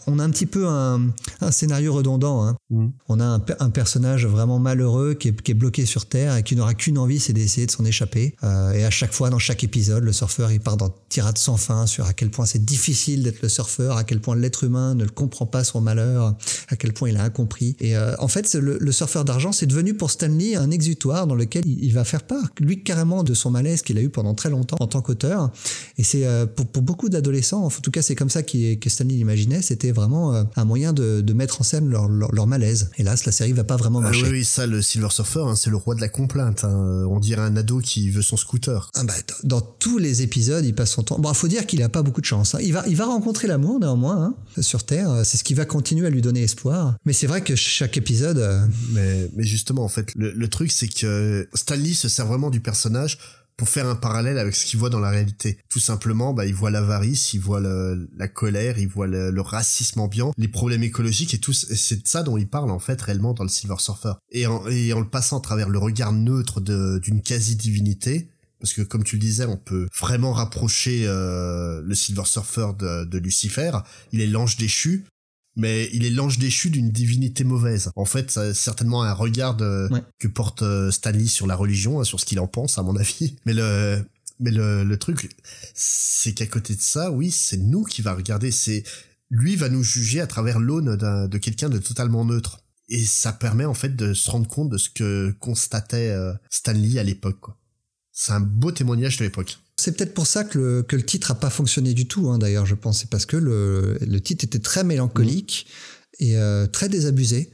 [0.06, 1.10] on a un petit peu un,
[1.42, 2.46] un scénario redondant.
[2.46, 2.58] hein.
[3.08, 6.36] On a un, pe- un personnage vraiment malheureux qui est, qui est bloqué sur Terre
[6.36, 8.36] et qui n'aura qu'une envie, c'est d'essayer de s'en échapper.
[8.44, 11.58] Euh, et à chaque fois, dans chaque épisode, le surfeur, il part dans tirade sans
[11.58, 14.94] fin sur à quel point c'est difficile d'être le surfeur, à quel point l'être humain
[14.94, 16.36] ne comprend pas son malheur,
[16.68, 17.76] à quel point il a incompris.
[17.80, 21.36] Et euh, en fait, le, le surfeur d'argent, c'est devenu pour Stanley un exutoire dans
[21.36, 24.34] lequel il, il va faire part, lui carrément, de son malaise qu'il a eu pendant
[24.36, 25.52] très longtemps en tant qu'auteur.
[25.98, 29.16] Et c'est euh, pour, pour beaucoup d'adolescents, en tout cas, c'est comme ça que Stanley
[29.16, 32.90] l'imaginait, c'était vraiment euh, un moyen de, de mettre en scène leur, leur, leur malaise.
[32.98, 34.24] Hélas, la série va pas vraiment Ah marcher.
[34.24, 36.64] oui, oui, ça, le Silver Surfer, hein, c'est le roi de la complainte.
[36.64, 37.06] hein.
[37.10, 38.90] On dirait un ado qui veut son scooter.
[38.96, 41.20] Ah bah, dans tous les épisodes, il passe son temps.
[41.20, 42.56] Bon, il faut dire qu'il a pas beaucoup de chance.
[42.56, 42.60] hein.
[42.62, 45.22] Il va, il va rencontrer l'amour néanmoins sur Terre.
[45.24, 46.96] C'est ce qui va continuer à lui donner espoir.
[47.06, 50.72] Mais c'est vrai que chaque épisode, euh, Mais, mais justement, en fait, le, le truc,
[50.72, 53.18] c'est que Stanley se sert vraiment du personnage
[53.60, 55.58] pour faire un parallèle avec ce qu'il voit dans la réalité.
[55.70, 60.32] Tout simplement, bah, il voit l'avarice, il voit la colère, il voit le, racisme ambiant,
[60.38, 61.52] les problèmes écologiques et tout.
[61.52, 64.14] C'est de ça dont il parle, en fait, réellement dans le Silver Surfer.
[64.32, 68.30] Et en, le passant à travers le regard neutre d'une quasi-divinité,
[68.62, 73.18] parce que comme tu le disais, on peut vraiment rapprocher euh, le Silver Surfer de
[73.18, 73.72] Lucifer.
[74.14, 75.06] Il est l'ange déchu,
[75.56, 77.92] mais il est l'ange déchu d'une divinité mauvaise.
[77.96, 80.04] En fait, c'est certainement un regard de- Ouais.
[80.20, 82.96] que porte euh, Stanley sur la religion, hein, sur ce qu'il en pense, à mon
[82.96, 83.36] avis.
[83.46, 84.06] Mais le,
[84.40, 85.30] mais le, le truc,
[85.74, 88.52] c'est qu'à côté de ça, oui, c'est nous qui va regarder.
[88.52, 88.84] C'est
[89.30, 92.62] lui va nous juger à travers l'aune de quelqu'un de totalement neutre.
[92.88, 96.98] Et ça permet en fait de se rendre compte de ce que constatait euh, Stanley
[97.00, 97.46] à l'époque.
[98.12, 99.60] C'est un beau témoignage de l'époque.
[99.80, 102.30] C'est peut-être pour ça que le, que le titre a pas fonctionné du tout.
[102.30, 105.68] hein, D'ailleurs, je pense, c'est parce que le, le titre était très mélancolique
[106.20, 107.50] et euh, très désabusé.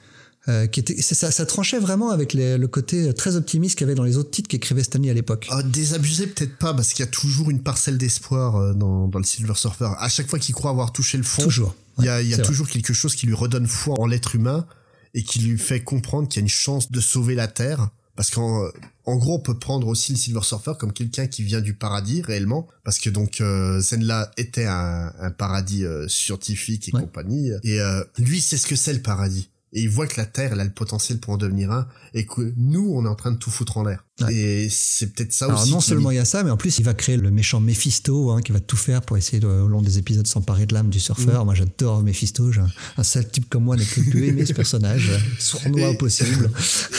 [0.47, 3.89] euh, qui était, ça, ça tranchait vraiment avec les- le côté très optimiste qu'il y
[3.89, 5.47] avait dans les autres titres qu'écrivait Stanley à l'époque.
[5.49, 9.17] Ah, désabusé peut-être pas parce qu'il y a toujours une parcelle d'espoir euh, dans, dans
[9.17, 9.89] le Silver Surfer.
[9.97, 11.76] À chaque fois qu'il croit avoir touché le fond, Toujours.
[11.97, 12.45] il y a, il y a vrai.
[12.45, 14.67] toujours quelque chose qui lui redonne foi en l'être humain
[15.15, 18.32] et qui lui fait comprendre qu'il y a une chance de sauver la Terre parce
[18.32, 18.70] qu'en
[19.05, 22.22] en gros, on peut prendre aussi le Silver Surfer comme quelqu'un qui vient du paradis
[22.22, 28.03] réellement, parce que donc euh, Zenla était un, paradis euh, scientifique et compagnie, et euh,
[28.18, 29.49] lui c'est ce que c'est le paradis.
[29.74, 32.26] Et il voit que la Terre, elle a le potentiel pour en devenir un, et
[32.26, 34.05] que nous, on est en train de tout foutre en l'air.
[34.30, 35.72] Et c'est peut-être ça Alors aussi.
[35.72, 38.32] Non seulement il y a ça, mais en plus il va créer le méchant Mephisto,
[38.32, 40.89] hein, qui va tout faire pour essayer de, au long des épisodes s'emparer de l'âme
[40.89, 41.43] du surfeur.
[41.43, 41.45] Mm.
[41.45, 42.49] Moi j'adore Mephisto,
[42.97, 46.49] un, seul type comme moi n'a que plus aimer ce personnage, sournois au possible.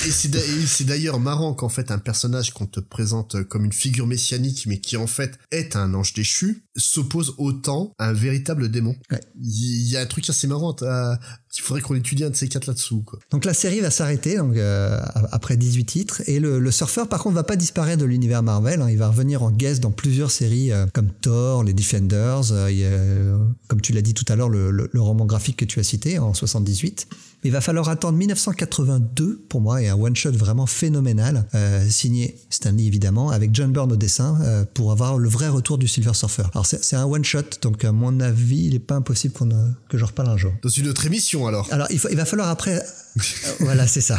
[0.06, 4.64] Et c'est d'ailleurs marrant qu'en fait un personnage qu'on te présente comme une figure messianique,
[4.66, 8.94] mais qui en fait est un ange déchu, s'oppose autant à un véritable démon.
[9.42, 12.66] Il y a un truc assez marrant, il faudrait qu'on étudie un de ces quatre
[12.66, 13.04] là-dessous.
[13.30, 15.00] Donc la série va s'arrêter donc euh,
[15.32, 18.82] après 18 titres, et le, le surfeur par contre, va pas disparaître de l'univers Marvel.
[18.82, 18.90] Hein.
[18.90, 23.38] Il va revenir en guest dans plusieurs séries euh, comme Thor, les Defenders, euh, euh,
[23.68, 26.34] comme tu l'as dit tout à l'heure, le, roman graphique que tu as cité en
[26.34, 27.08] 78.
[27.44, 31.46] Il va falloir attendre 1982 pour moi et un one-shot vraiment phénoménal,
[31.88, 36.14] signé Stanley évidemment, avec John Byrne au dessin, pour avoir le vrai retour du Silver
[36.14, 36.44] Surfer.
[36.52, 39.48] Alors c'est un one-shot, donc à mon avis, il n'est pas impossible qu'on
[39.88, 40.52] que je reparle un jour.
[40.62, 42.82] Dans une autre émission alors Alors il, il va falloir après...
[43.60, 44.18] voilà, c'est ça.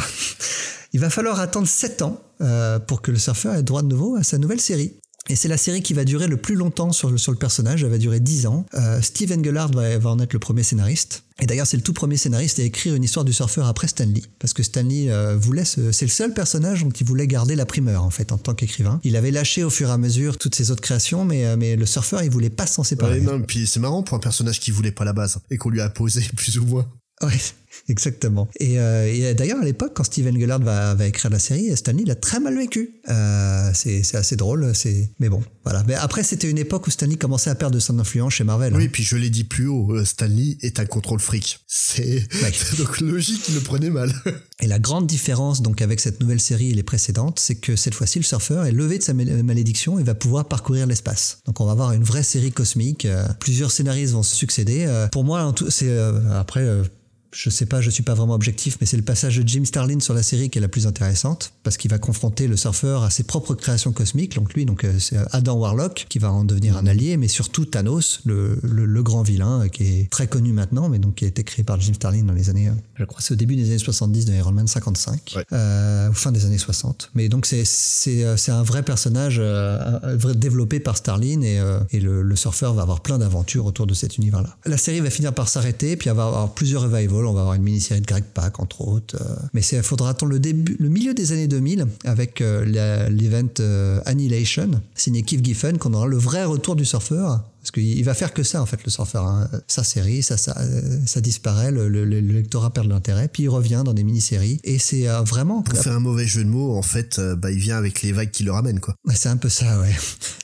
[0.92, 4.16] Il va falloir attendre 7 ans euh, pour que le surfeur ait droit de nouveau
[4.16, 4.94] à sa nouvelle série.
[5.28, 7.84] Et c'est la série qui va durer le plus longtemps sur le, sur le personnage,
[7.84, 8.66] elle va durer 10 ans.
[8.74, 11.24] Euh, Steve va, va, en être le premier scénariste.
[11.40, 14.22] Et d'ailleurs, c'est le tout premier scénariste à écrire une histoire du surfeur après Stanley.
[14.38, 18.02] Parce que Stanley euh, voulait, c'est le seul personnage dont il voulait garder la primeur,
[18.02, 19.00] en fait, en tant qu'écrivain.
[19.04, 21.86] Il avait lâché au fur et à mesure toutes ses autres créations, mais, mais le
[21.86, 23.20] surfeur, il voulait pas s'en séparer.
[23.20, 25.70] Ouais, non, puis c'est marrant pour un personnage qui voulait pas la base et qu'on
[25.70, 26.88] lui a posé plus ou moins.
[27.22, 27.38] Ouais,
[27.88, 28.48] exactement.
[28.58, 32.14] Et, euh, d'ailleurs, à l'époque, quand Steven Gellard va, va, écrire la série, Stanley l'a
[32.14, 33.00] très mal vécu.
[33.08, 35.84] Euh, c'est assez drôle, c'est mais bon, voilà.
[35.86, 38.74] Mais après, c'était une époque où Stanley commençait à perdre de son influence chez Marvel.
[38.74, 38.88] Oui, hein.
[38.92, 41.60] puis je l'ai dit plus haut, euh, Stanley est un contrôle fric.
[41.66, 42.22] C'est
[42.78, 44.12] donc logique qu'il le prenait mal.
[44.60, 47.94] et la grande différence donc avec cette nouvelle série et les précédentes, c'est que cette
[47.94, 51.38] fois-ci, le surfeur est levé de sa malédiction et va pouvoir parcourir l'espace.
[51.46, 53.04] Donc on va avoir une vraie série cosmique.
[53.04, 54.86] Euh, plusieurs scénaristes vont se succéder.
[55.12, 55.96] pour moi, c'est
[56.32, 56.66] après
[57.32, 60.00] je sais pas, je suis pas vraiment objectif, mais c'est le passage de Jim Starlin
[60.00, 63.10] sur la série qui est la plus intéressante parce qu'il va confronter le surfeur à
[63.10, 64.34] ses propres créations cosmiques.
[64.34, 67.66] Donc lui, donc euh, c'est Adam Warlock qui va en devenir un allié, mais surtout
[67.66, 71.28] Thanos, le, le, grand vilain euh, qui est très connu maintenant, mais donc qui a
[71.28, 73.66] été créé par Jim Starlin dans les années, euh, je crois, c'est au début des
[73.68, 77.10] années 70 de Iron Man 55, euh, fin des années 60.
[77.14, 81.60] Mais donc c'est un vrai personnage euh, développé par Starlin et,
[81.90, 84.56] et le, le surfeur va avoir plein d'aventures autour de cet univers-là.
[84.64, 87.54] La série va finir par s'arrêter, puis il va avoir plusieurs revivals on va avoir
[87.54, 89.16] une mini-série de Greg Pak, entre autres.
[89.20, 89.36] Euh.
[89.52, 92.64] Mais il faudra attendre le, le milieu des années 2000 avec euh,
[93.10, 98.04] l'event euh, Annihilation, signé Keith Giffen, qu'on aura le vrai retour du surfeur parce qu'il
[98.04, 99.26] va faire que ça, en fait, le surfeur.
[99.26, 99.48] Hein.
[99.66, 100.56] Sa série, ça, ça,
[101.06, 104.60] ça disparaît, le, le, lectorat perd l'intérêt, puis il revient dans des mini-séries.
[104.64, 105.62] Et c'est euh, vraiment...
[105.62, 108.12] Pour faire un mauvais jeu de mots, en fait, euh, bah, il vient avec les
[108.12, 108.94] vagues qui le ramènent, quoi.
[109.14, 109.94] c'est un peu ça, ouais.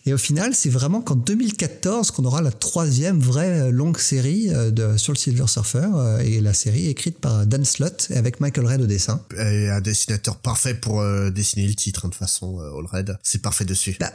[0.06, 4.48] Et au final, c'est vraiment qu'en 2014 qu'on aura la troisième vraie euh, longue série
[4.48, 5.88] de, sur le Silver Surfer,
[6.22, 9.22] et la série écrite par Dan Slott, avec Michael Red au dessin.
[9.38, 13.16] Et un dessinateur parfait pour dessiner le titre, hein, de façon, All Red.
[13.22, 13.96] C'est parfait dessus.
[14.00, 14.12] Bah,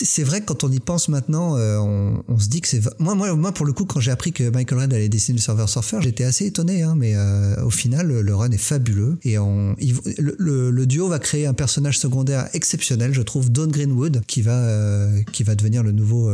[0.00, 3.14] c'est vrai que quand on y pense maintenant, euh, on, se dit que c'est moi,
[3.14, 5.68] moi, moi pour le coup, quand j'ai appris que Michael Red allait dessiner le serveur
[5.68, 10.84] Surfer, j'étais assez étonné, hein, mais euh, au final, le, run est fabuleux et le,
[10.84, 15.42] duo va créer un personnage secondaire exceptionnel, je trouve, Don Greenwood, qui va euh, qui
[15.42, 16.30] va devenir le nouveau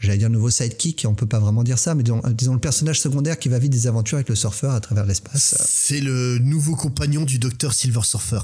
[0.00, 3.00] j'allais dire nouveau sidekick, on peut pas vraiment dire ça, mais disons, disons, le personnage
[3.00, 5.54] secondaire qui va vivre des aventures avec le surfeur à travers l'espace.
[5.66, 8.40] C'est le nouveau compagnon du docteur Silver Surfer.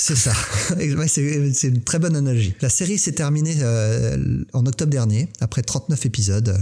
[0.00, 0.32] C'est ça.
[1.08, 2.54] c'est une très bonne analogie.
[2.60, 6.56] La série s'est terminée euh, en octobre dernier, après 39 épisodes.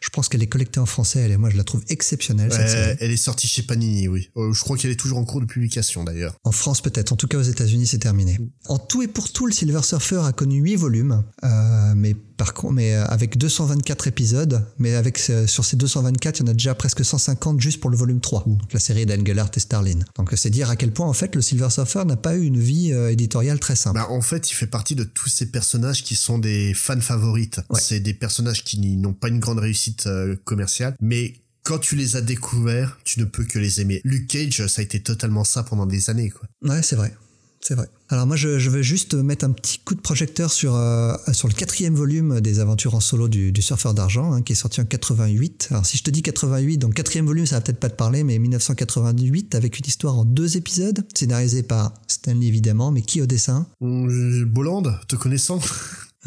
[0.00, 2.52] je pense qu'elle est collectée en français, elle, moi je la trouve exceptionnelle.
[3.00, 4.30] elle est sortie chez Panini, oui.
[4.36, 6.36] Euh, je crois qu'elle est toujours en cours de publication d'ailleurs.
[6.44, 8.38] En France peut-être, en tout cas aux États-Unis c'est terminé.
[8.68, 12.54] En tout et pour tout, le Silver Surfer a connu 8 volumes, euh, mais par
[12.54, 16.76] contre, mais avec 224 épisodes, mais avec sur ces 224, il y en a déjà
[16.76, 19.98] presque 150 juste pour le volume 3, donc la série d'Engelhardt et Starlin.
[20.16, 22.60] Donc c'est dire à quel point en fait le Silver Surfer n'a pas eu une
[22.68, 23.98] vie euh, éditoriale très simple.
[23.98, 27.60] Bah, en fait, il fait partie de tous ces personnages qui sont des fans favorites.
[27.74, 32.16] C'est des personnages qui n'ont pas une grande réussite euh, commerciale, mais quand tu les
[32.16, 34.00] as découverts, tu ne peux que les aimer.
[34.04, 36.48] Luke Cage, ça a été totalement ça pendant des années, quoi.
[36.62, 37.14] Ouais, c'est vrai.
[37.60, 37.88] C'est vrai.
[38.10, 41.46] Alors moi, je, je, veux juste mettre un petit coup de projecteur sur, euh, sur
[41.46, 44.86] le quatrième volume des aventures en solo du, surfeur d'argent, hein, qui est sorti en
[44.86, 45.68] 88.
[45.70, 48.24] Alors si je te dis 88, donc quatrième volume, ça va peut-être pas te parler,
[48.24, 53.26] mais 1988, avec une histoire en deux épisodes, scénarisé par Stanley évidemment, mais qui au
[53.26, 53.66] dessin?
[53.80, 55.60] Bolland, te connaissant?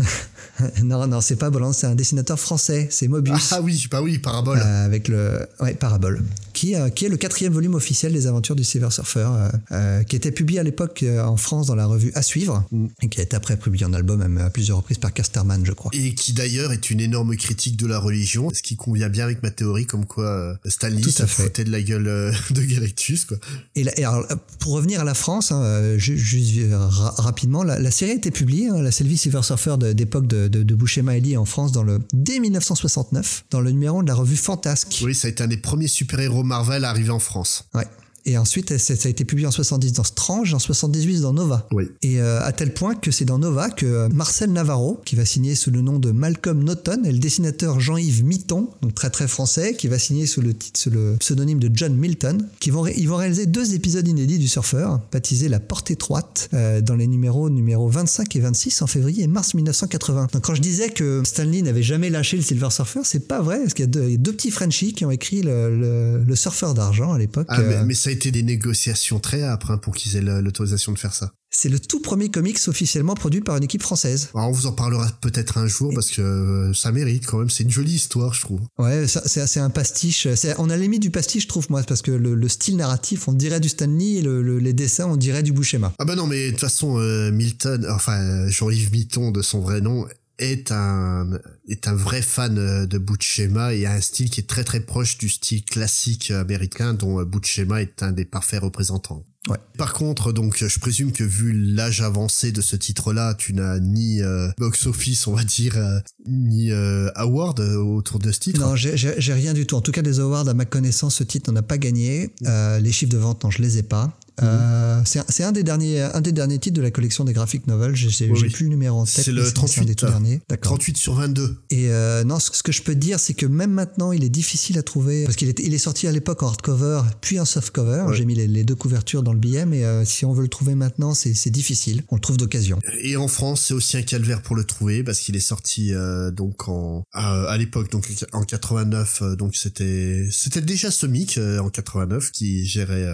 [0.84, 3.52] non, non, c'est pas Bolland, c'est un dessinateur français, c'est Mobius.
[3.52, 4.60] Ah oui, bah oui, Parabole.
[4.64, 6.24] Euh, avec le, ouais, Parabole,
[6.54, 9.28] qui, euh, qui est le quatrième volume officiel des aventures du Silver Surfer,
[9.72, 12.86] euh, qui était publié à l'époque en France dans la revue À suivre, Mm.
[13.02, 15.72] et qui a été après publié en album même à plusieurs reprises par Casterman, je
[15.72, 15.92] crois.
[15.94, 19.42] Et qui d'ailleurs est une énorme critique de la religion, ce qui convient bien avec
[19.44, 23.26] ma théorie comme quoi Stanley se foutait de la gueule de Galactus.
[23.26, 23.38] Quoi.
[23.76, 24.26] Et, la- et alors,
[24.60, 28.32] pour revenir à la France, hein, ju- juste ra- rapidement, la, la série a été
[28.32, 32.00] publiée, hein, la Sylvie Silver Surfer de- d'époque de, de, de en France dans le,
[32.14, 35.02] dès 1969, dans le numéro de la revue Fantasque.
[35.04, 37.66] Oui, ça a été un des premiers super-héros Marvel à arriver en France.
[37.74, 37.86] Ouais.
[38.26, 41.68] Et ensuite, ça a été publié en 70 dans Strange, en 78 dans Nova.
[41.72, 41.86] Oui.
[42.04, 45.26] Et euh, à tel point que c'est dans Nova que euh, Marcel Navarro, qui va
[45.26, 49.28] signer sous le nom de Malcolm Naughton, et le dessinateur Jean-Yves Mitton, donc très très
[49.28, 52.86] français, qui va signer sous le, titre, sous le pseudonyme de John Milton, qui vont,
[52.86, 57.08] ils vont réaliser deux épisodes inédits du Surfer, baptisés La Porte étroite, euh, dans les
[57.08, 60.28] numéros numéros 25 et 26 en février et mars 1980.
[60.34, 63.60] Donc quand je disais que Stanley n'avait jamais lâché le Silver Surfer, c'est pas vrai,
[63.60, 65.76] parce qu'il y a deux, il y a deux petits Frenchies qui ont écrit le,
[65.76, 67.48] le, le Surfer d'argent à l'époque.
[67.50, 70.22] Ah, mais, euh, mais ça a été des négociations très âpres hein, pour qu'ils aient
[70.22, 71.32] la- l'autorisation de faire ça.
[71.54, 74.30] C'est le tout premier comics officiellement produit par une équipe française.
[74.34, 77.50] Alors, on vous en parlera peut-être un jour parce que euh, ça mérite quand même.
[77.50, 78.62] C'est une jolie histoire, je trouve.
[78.78, 80.28] Ouais, c'est un pastiche.
[80.60, 83.34] On a les du pastiche, je trouve, moi, parce que le, le style narratif, on
[83.34, 85.94] dirait du Stanley, et le- le- les dessins, on dirait du Bouchema.
[86.00, 89.60] Ah bah non, mais de toute façon, euh, Milton, enfin euh, Jean-Yves Mitton de son
[89.60, 90.06] vrai nom,
[90.42, 94.48] est un est un vrai fan euh, de Buscema et a un style qui est
[94.50, 99.26] très très proche du style classique américain dont euh, Buscema est un des parfaits représentants.
[99.50, 99.58] Ouais.
[99.76, 104.22] Par contre, donc, je présume que vu l'âge avancé de ce titre-là, tu n'as ni
[104.22, 108.60] euh, box-office, on va dire, euh, ni euh, award autour de ce titre.
[108.60, 108.94] Non, j'ai-
[109.34, 109.76] rien du tout.
[109.76, 112.36] En tout cas, des awards, à ma connaissance, ce titre n'en a pas gagné.
[112.42, 114.16] Les chiffres de vente, non, je les ai pas.
[114.42, 117.96] Euh, c'est un- des derniers, un des derniers titres de la collection des graphic novels.
[117.96, 119.26] J'ai Oui, plus le numéro en tête.
[119.26, 120.42] C'est le un des 38, tout derniers.
[120.50, 120.72] D'accord.
[120.78, 121.58] 38 sur 22.
[121.70, 124.24] Et euh, non, ce ce que je peux te dire, c'est que même maintenant, il
[124.24, 127.40] est difficile à trouver parce qu'il est, il est sorti à l'époque en hardcover, puis
[127.40, 128.04] en softcover.
[128.08, 128.16] Ouais.
[128.16, 130.48] J'ai mis les, les deux couvertures dans le billet, mais euh, si on veut le
[130.50, 132.04] trouver maintenant, c'est difficile.
[132.10, 132.80] On le trouve d'occasion.
[133.02, 135.92] Et en France, c'est aussi un calvaire pour le trouver parce qu'il est sorti
[136.34, 142.32] donc en à, l'époque donc en 89 euh, donc c'était c'était déjà Semic en 89
[142.32, 143.06] qui gérait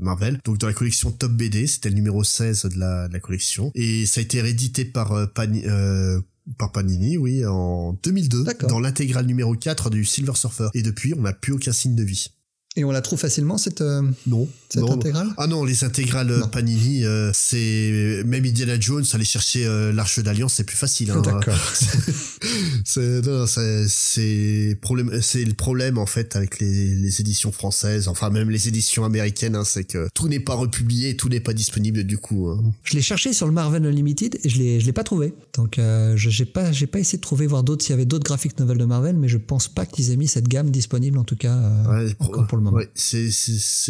[0.00, 0.38] Marvel.
[0.44, 3.72] Donc dans la collection Top BD, c'était le numéro 16 de la, de la collection
[3.74, 6.20] et ça a été réédité par euh, Pani- euh,
[6.58, 8.68] par Panini, oui, en 2002, D'accord.
[8.70, 10.68] dans l'intégrale numéro 4 du Silver Surfer.
[10.74, 12.28] Et depuis, on n'a plus aucun signe de vie.
[12.76, 14.48] Et on la trouve facilement cette, euh, Non.
[14.68, 14.92] cette non.
[14.92, 15.26] intégrale?
[15.38, 16.46] Ah non, les intégrales euh, Non.
[16.48, 21.10] Panini, euh, c'est même Indiana Jones, aller chercher euh, l'Arche d'Alliance, c'est plus facile.
[21.10, 21.20] Hein.
[21.20, 21.58] D'accord.
[22.84, 28.68] c'est problème, c'est le problème en fait avec les, les éditions françaises, enfin même les
[28.68, 32.48] éditions américaines, hein, c'est que tout n'est pas republié, tout n'est pas disponible du coup.
[32.48, 32.62] hein.
[32.84, 35.34] Je l'ai cherché sur le Marvel Unlimited et je l'ai, je l'ai pas trouvé.
[35.54, 38.04] Donc, euh, je j'ai pas, j'ai pas essayé de trouver voir d'autres s'il y avait
[38.04, 41.18] d'autres graphic novels de Marvel, mais je pense pas qu'ils aient mis cette gamme disponible
[41.18, 41.58] en tout cas
[41.88, 42.76] Ouais, encore pour le moment.
[42.76, 43.30] ouais, c'est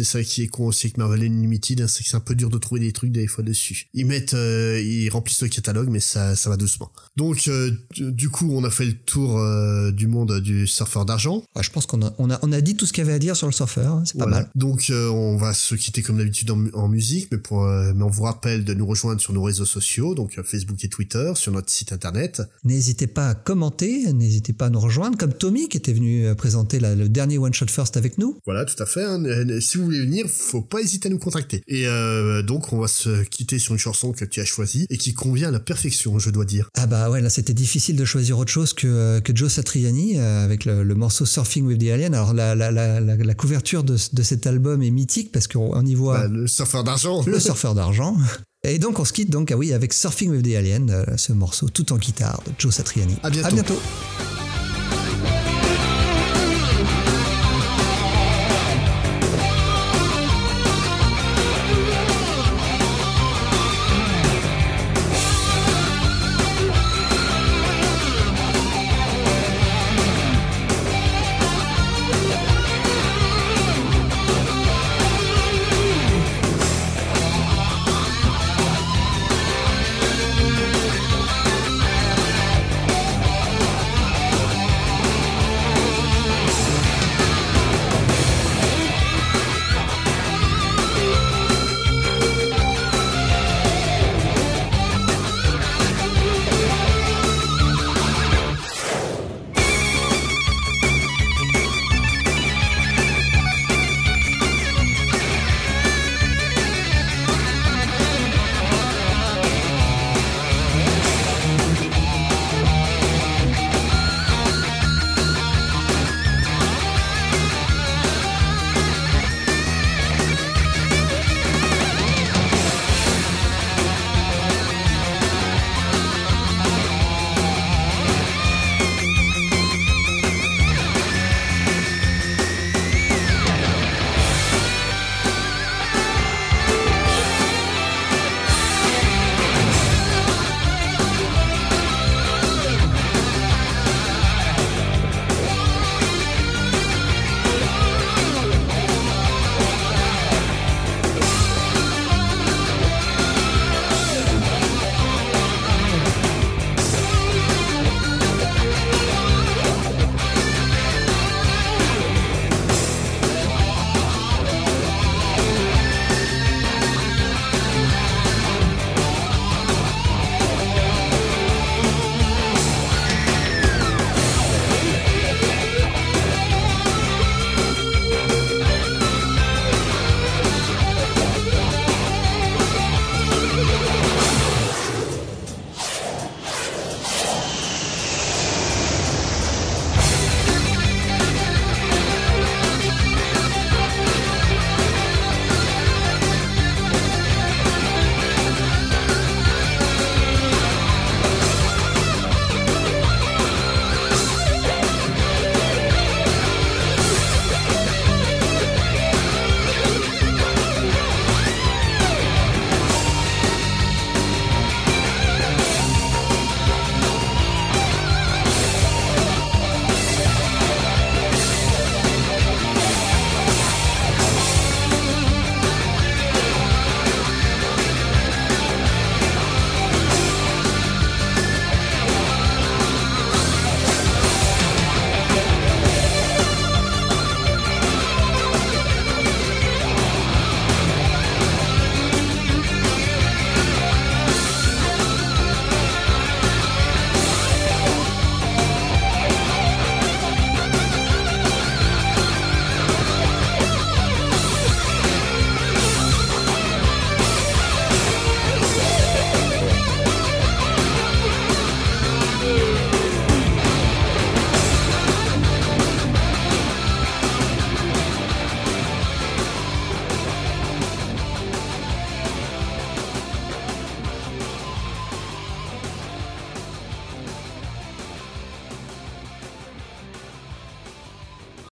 [0.03, 2.49] ça qui est con aussi avec Marvel Unlimited, hein, c'est que c'est un peu dur
[2.49, 3.87] de trouver des trucs des fois dessus.
[3.93, 6.91] Ils mettent, euh, ils remplissent le catalogue, mais ça ça va doucement.
[7.17, 11.43] Donc euh, du coup, on a fait le tour euh, du monde du surfeur d'argent.
[11.55, 13.15] Ouais, je pense qu'on a, on a, on a dit tout ce qu'il y avait
[13.15, 13.81] à dire sur le surfer.
[13.81, 14.49] hein, c'est pas mal.
[14.55, 18.09] Donc on va se quitter comme d'habitude en, mu- en musique, mais pour mais on
[18.09, 21.69] vous rappelle de nous rejoindre sur nos réseaux sociaux, donc Facebook et Twitter, sur notre
[21.69, 22.41] site internet.
[22.63, 26.79] N'hésitez pas à commenter, n'hésitez pas à nous rejoindre, comme Tommy qui était venu présenter
[26.79, 28.37] la- le dernier One Shot First avec nous.
[28.45, 29.03] Voilà, tout à fait.
[29.03, 29.23] hein.
[29.25, 31.61] Euh, Si vous voulez venir, faut pas hésiter à nous contacter.
[31.67, 34.97] Et euh, donc on va se quitter sur une chanson que tu as choisie et
[34.97, 36.69] qui convient à la perfection, je dois dire.
[36.75, 40.17] Ah bah ouais, là c'était difficile de choisir autre chose que, euh, que Joe Satriani
[40.17, 42.13] euh, avec le, le morceau Surfing with the Alien.
[42.13, 45.85] Alors la, la, la, la, couverture de, de cet album est mythique parce qu'on on
[45.85, 47.23] y voit Bah, le surfeur d'argent.
[47.25, 48.17] le surfeur d'argent.
[48.63, 51.33] Et donc on se quitte donc ah oui avec Surfing with the Alien, euh, ce
[51.33, 53.15] morceau tout en guitare de Joe Satriani.
[53.23, 53.47] À bientôt.
[53.47, 54.40] À bientôt.